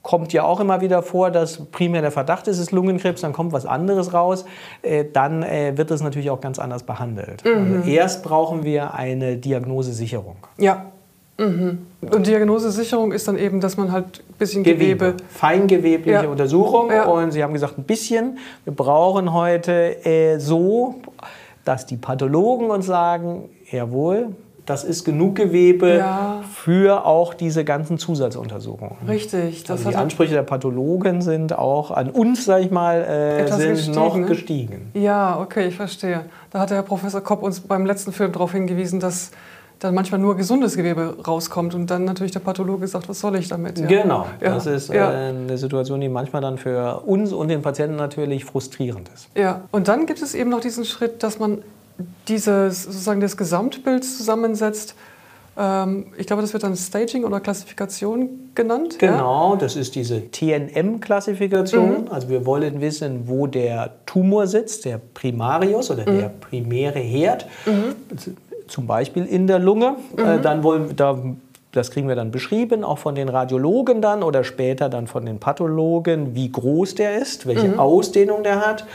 kommt 0.03 0.33
ja 0.33 0.43
auch 0.43 0.59
immer 0.59 0.81
wieder 0.81 1.01
vor, 1.01 1.31
dass 1.31 1.65
primär 1.65 2.01
der 2.01 2.11
Verdacht 2.11 2.47
ist, 2.47 2.57
es 2.57 2.63
ist 2.63 2.71
Lungenkrebs, 2.71 3.21
dann 3.21 3.33
kommt 3.33 3.53
was 3.53 3.65
anderes 3.65 4.13
raus, 4.13 4.45
äh, 4.81 5.05
dann 5.11 5.43
äh, 5.43 5.77
wird 5.77 5.91
es 5.91 6.01
natürlich 6.01 6.29
auch 6.29 6.41
ganz 6.41 6.59
anders 6.59 6.83
behandelt. 6.83 7.43
Mhm. 7.45 7.77
Also 7.77 7.89
erst 7.89 8.23
brauchen 8.23 8.63
wir 8.63 8.93
eine 8.93 9.37
Diagnosesicherung. 9.37 10.35
Ja, 10.57 10.91
Mhm. 11.37 11.87
Und 12.01 12.27
Diagnosesicherung 12.27 13.11
ist 13.11 13.27
dann 13.27 13.37
eben, 13.37 13.59
dass 13.59 13.77
man 13.77 13.91
halt 13.91 14.23
ein 14.29 14.37
bisschen 14.37 14.63
Gewebe. 14.63 15.05
Gewebe 15.05 15.23
feingewebliche 15.29 16.23
ja. 16.23 16.29
Untersuchung. 16.29 16.91
Ja. 16.91 17.05
Und 17.05 17.31
Sie 17.31 17.43
haben 17.43 17.53
gesagt, 17.53 17.77
ein 17.77 17.83
bisschen. 17.83 18.37
Wir 18.65 18.73
brauchen 18.73 19.33
heute 19.33 20.05
äh, 20.05 20.37
so, 20.39 20.95
dass 21.65 21.85
die 21.85 21.97
Pathologen 21.97 22.69
uns 22.69 22.85
sagen, 22.85 23.49
jawohl, 23.71 24.29
das 24.65 24.83
ist 24.85 25.03
genug 25.03 25.35
Gewebe 25.35 25.97
ja. 25.97 26.41
für 26.49 27.05
auch 27.05 27.33
diese 27.33 27.65
ganzen 27.65 27.97
Zusatzuntersuchungen. 27.97 28.95
Richtig. 29.07 29.69
also 29.69 29.89
die 29.89 29.95
Ansprüche 29.95 30.33
der 30.33 30.43
Pathologen 30.43 31.21
sind 31.21 31.57
auch 31.57 31.91
an 31.91 32.09
uns, 32.09 32.45
sag 32.45 32.61
ich 32.61 32.71
mal, 32.71 33.01
äh, 33.01 33.47
sind 33.51 33.71
gestiegen, 33.71 33.95
noch 33.95 34.15
ne? 34.15 34.25
gestiegen. 34.25 34.91
Ja, 34.93 35.39
okay, 35.39 35.67
ich 35.67 35.75
verstehe. 35.75 36.25
Da 36.51 36.59
hat 36.59 36.69
der 36.69 36.77
Herr 36.77 36.83
Professor 36.83 37.19
Kopp 37.21 37.43
uns 37.43 37.59
beim 37.59 37.85
letzten 37.85 38.13
Film 38.13 38.31
darauf 38.31 38.53
hingewiesen, 38.53 38.99
dass 39.01 39.31
dann 39.83 39.93
manchmal 39.93 40.21
nur 40.21 40.37
gesundes 40.37 40.77
Gewebe 40.77 41.17
rauskommt 41.27 41.75
und 41.75 41.89
dann 41.89 42.05
natürlich 42.05 42.31
der 42.31 42.39
Pathologe 42.39 42.87
sagt, 42.87 43.09
was 43.09 43.19
soll 43.19 43.35
ich 43.35 43.49
damit? 43.49 43.77
Ja. 43.77 43.85
Genau, 43.85 44.27
ja. 44.39 44.53
das 44.53 44.65
ist 44.65 44.89
ja. 44.89 45.11
Äh, 45.11 45.29
eine 45.29 45.57
Situation, 45.57 45.99
die 45.99 46.09
manchmal 46.09 46.41
dann 46.41 46.57
für 46.57 47.01
uns 47.05 47.33
und 47.33 47.49
den 47.49 47.61
Patienten 47.61 47.97
natürlich 47.97 48.45
frustrierend 48.45 49.09
ist. 49.13 49.27
Ja, 49.35 49.61
und 49.71 49.89
dann 49.89 50.05
gibt 50.05 50.21
es 50.21 50.33
eben 50.35 50.49
noch 50.49 50.61
diesen 50.61 50.85
Schritt, 50.85 51.21
dass 51.21 51.37
man 51.37 51.63
dieses, 52.27 52.83
sozusagen 52.83 53.19
das 53.19 53.35
Gesamtbild 53.35 54.05
zusammensetzt. 54.05 54.95
Ähm, 55.57 56.05
ich 56.17 56.27
glaube, 56.27 56.41
das 56.41 56.53
wird 56.53 56.63
dann 56.63 56.77
Staging 56.77 57.25
oder 57.25 57.41
Klassifikation 57.41 58.29
genannt. 58.55 58.99
Genau, 58.99 59.57
das 59.57 59.75
ist 59.75 59.95
diese 59.95 60.31
TNM-Klassifikation. 60.31 62.05
Mhm. 62.05 62.07
Also 62.09 62.29
wir 62.29 62.45
wollen 62.45 62.79
wissen, 62.79 63.27
wo 63.27 63.47
der 63.47 63.95
Tumor 64.05 64.47
sitzt, 64.47 64.85
der 64.85 65.01
Primarius 65.13 65.91
oder 65.91 66.09
mhm. 66.09 66.17
der 66.19 66.29
primäre 66.29 66.99
Herd. 66.99 67.47
Mhm 67.65 67.95
zum 68.67 68.87
Beispiel 68.87 69.25
in 69.25 69.47
der 69.47 69.59
Lunge. 69.59 69.95
Äh, 70.17 70.37
mhm. 70.37 70.41
dann 70.41 70.63
wollen 70.63 70.95
da 70.95 71.17
das 71.73 71.89
kriegen 71.89 72.07
wir 72.07 72.15
dann 72.15 72.29
beschrieben, 72.29 72.83
auch 72.83 72.99
von 72.99 73.15
den 73.15 73.29
Radiologen 73.29 73.99
dann 73.99 74.21
oder 74.21 74.43
später 74.43 74.89
dann 74.89 75.07
von 75.07 75.25
den 75.25 75.39
Pathologen, 75.39 76.35
wie 76.35 76.51
groß 76.51 76.93
der 76.95 77.17
ist, 77.17 77.47
welche 77.47 77.67
mhm. 77.67 77.79
Ausdehnung 77.79 78.43
der 78.43 78.65
hat 78.65 78.85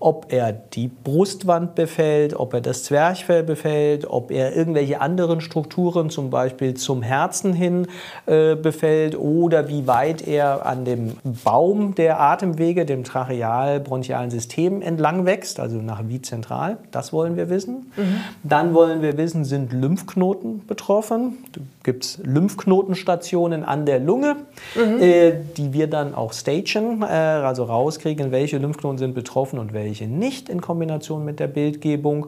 ob 0.00 0.32
er 0.32 0.52
die 0.52 0.88
Brustwand 0.88 1.74
befällt, 1.74 2.34
ob 2.34 2.54
er 2.54 2.60
das 2.60 2.84
Zwerchfell 2.84 3.42
befällt, 3.42 4.06
ob 4.08 4.30
er 4.30 4.54
irgendwelche 4.54 5.00
anderen 5.00 5.40
Strukturen, 5.40 6.10
zum 6.10 6.30
Beispiel 6.30 6.74
zum 6.74 7.02
Herzen 7.02 7.52
hin, 7.52 7.86
äh, 8.26 8.54
befällt 8.54 9.18
oder 9.18 9.68
wie 9.68 9.86
weit 9.86 10.26
er 10.26 10.66
an 10.66 10.84
dem 10.84 11.16
Baum 11.44 11.94
der 11.94 12.20
Atemwege, 12.20 12.86
dem 12.86 13.04
tracheal-bronchialen 13.04 14.30
System 14.30 14.82
entlang 14.82 15.24
wächst, 15.24 15.60
also 15.60 15.76
nach 15.78 16.02
wie 16.06 16.22
zentral. 16.22 16.78
Das 16.90 17.12
wollen 17.12 17.36
wir 17.36 17.50
wissen. 17.50 17.92
Mhm. 17.96 18.20
Dann 18.42 18.74
wollen 18.74 19.02
wir 19.02 19.16
wissen, 19.16 19.44
sind 19.44 19.72
Lymphknoten 19.72 20.66
betroffen? 20.66 21.38
Gibt 21.88 22.04
es 22.04 22.20
Lymphknotenstationen 22.22 23.64
an 23.64 23.86
der 23.86 23.98
Lunge, 23.98 24.36
mhm. 24.74 25.00
äh, 25.00 25.32
die 25.56 25.72
wir 25.72 25.86
dann 25.86 26.14
auch 26.14 26.34
stagen, 26.34 27.00
äh, 27.00 27.06
also 27.06 27.64
rauskriegen, 27.64 28.30
welche 28.30 28.58
Lymphknoten 28.58 28.98
sind 28.98 29.14
betroffen 29.14 29.58
und 29.58 29.72
welche 29.72 30.06
nicht 30.06 30.50
in 30.50 30.60
Kombination 30.60 31.24
mit 31.24 31.40
der 31.40 31.46
Bildgebung. 31.46 32.26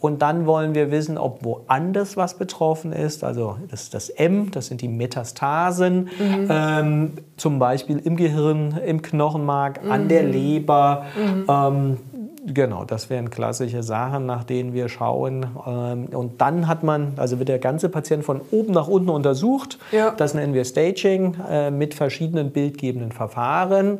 Und 0.00 0.22
dann 0.22 0.46
wollen 0.46 0.74
wir 0.74 0.90
wissen, 0.90 1.18
ob 1.18 1.44
woanders 1.44 2.16
was 2.16 2.38
betroffen 2.38 2.92
ist. 2.92 3.22
Also 3.22 3.58
das 3.70 3.82
ist 3.82 3.92
das 3.92 4.08
M, 4.08 4.50
das 4.50 4.68
sind 4.68 4.80
die 4.80 4.88
Metastasen, 4.88 6.08
mhm. 6.18 6.48
ähm, 6.48 7.12
zum 7.36 7.58
Beispiel 7.58 7.98
im 7.98 8.16
Gehirn, 8.16 8.80
im 8.86 9.02
Knochenmark, 9.02 9.84
mhm. 9.84 9.92
an 9.92 10.08
der 10.08 10.22
Leber. 10.22 11.04
Mhm. 11.14 11.44
Ähm, 11.50 11.96
Genau, 12.44 12.84
das 12.84 13.08
wären 13.08 13.30
klassische 13.30 13.84
Sachen, 13.84 14.26
nach 14.26 14.42
denen 14.42 14.72
wir 14.72 14.88
schauen. 14.88 15.46
Ähm, 15.64 16.06
und 16.06 16.40
dann 16.40 16.66
hat 16.66 16.82
man, 16.82 17.12
also 17.16 17.38
wird 17.38 17.48
der 17.48 17.60
ganze 17.60 17.88
Patient 17.88 18.24
von 18.24 18.40
oben 18.50 18.72
nach 18.72 18.88
unten 18.88 19.10
untersucht. 19.10 19.78
Ja. 19.92 20.10
Das 20.10 20.34
nennen 20.34 20.52
wir 20.52 20.64
Staging 20.64 21.36
äh, 21.48 21.70
mit 21.70 21.94
verschiedenen 21.94 22.50
bildgebenden 22.50 23.12
Verfahren. 23.12 23.98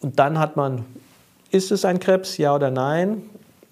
Und 0.00 0.18
dann 0.18 0.38
hat 0.38 0.56
man 0.56 0.84
ist 1.54 1.70
es 1.70 1.84
ein 1.84 2.00
Krebs, 2.00 2.36
ja 2.36 2.52
oder 2.52 2.72
nein? 2.72 3.22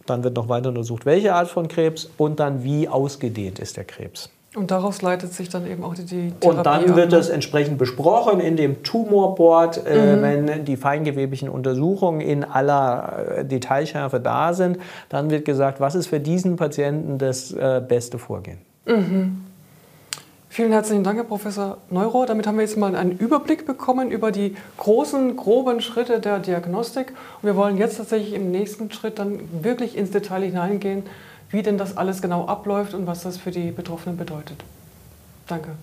Dann 0.07 0.23
wird 0.23 0.37
noch 0.37 0.49
weiter 0.49 0.69
untersucht, 0.69 1.05
welche 1.05 1.35
Art 1.35 1.49
von 1.49 1.67
Krebs 1.67 2.09
und 2.17 2.39
dann 2.39 2.63
wie 2.63 2.89
ausgedehnt 2.89 3.59
ist 3.59 3.77
der 3.77 3.85
Krebs. 3.85 4.31
Und 4.55 4.71
daraus 4.71 5.01
leitet 5.01 5.33
sich 5.33 5.49
dann 5.49 5.67
eben 5.67 5.83
auch 5.83 5.95
die, 5.95 6.05
die 6.05 6.31
Therapie 6.33 6.59
Und 6.59 6.67
dann 6.67 6.95
wird 6.95 7.13
das 7.13 7.31
entsprechend 7.31 7.79
besprochen 7.79 8.39
in 8.39 8.57
dem 8.57 8.83
Tumorboard, 8.83 9.87
äh, 9.87 10.17
mhm. 10.17 10.23
wenn 10.23 10.65
die 10.67 10.77
feingeweblichen 10.77 11.49
Untersuchungen 11.49 12.21
in 12.21 12.45
aller 12.45 13.39
äh, 13.39 13.45
Detailschärfe 13.47 14.21
da 14.21 14.53
sind. 14.53 14.79
Dann 15.09 15.31
wird 15.31 15.47
gesagt, 15.47 15.81
was 15.81 15.95
ist 15.95 16.09
für 16.09 16.21
diesen 16.21 16.57
Patienten 16.57 17.17
das 17.17 17.51
äh, 17.53 17.83
beste 17.87 18.19
Vorgehen. 18.19 18.59
Mhm. 18.85 19.45
Vielen 20.51 20.73
herzlichen 20.73 21.03
Dank, 21.03 21.17
Herr 21.17 21.25
Professor 21.25 21.79
Neuro. 21.89 22.27
Damit 22.27 22.47
haben 22.47 22.57
wir 22.57 22.63
jetzt 22.63 22.77
mal 22.77 22.95
einen 22.95 23.13
Überblick 23.13 23.65
bekommen 23.65 24.11
über 24.11 24.31
die 24.31 24.55
großen, 24.77 25.35
groben 25.35 25.81
Schritte 25.81 26.21
der 26.21 26.41
Diagnostik. 26.41 27.15
Und 27.41 27.47
wir 27.47 27.57
wollen 27.57 27.79
jetzt 27.79 27.97
tatsächlich 27.97 28.35
im 28.35 28.51
nächsten 28.51 28.93
Schritt 28.93 29.19
dann 29.19 29.41
wirklich 29.63 29.97
ins 29.97 30.11
Detail 30.11 30.43
hineingehen, 30.43 31.05
wie 31.53 31.63
denn 31.63 31.79
das 31.79 31.97
alles 31.97 32.21
genau 32.21 32.47
abläuft 32.47 32.95
und 32.95 33.07
was 33.07 33.23
das 33.23 33.37
für 33.37 33.51
die 33.51 33.71
Betroffenen 33.71 34.17
bedeutet. 34.17 34.57
Danke. 35.47 35.77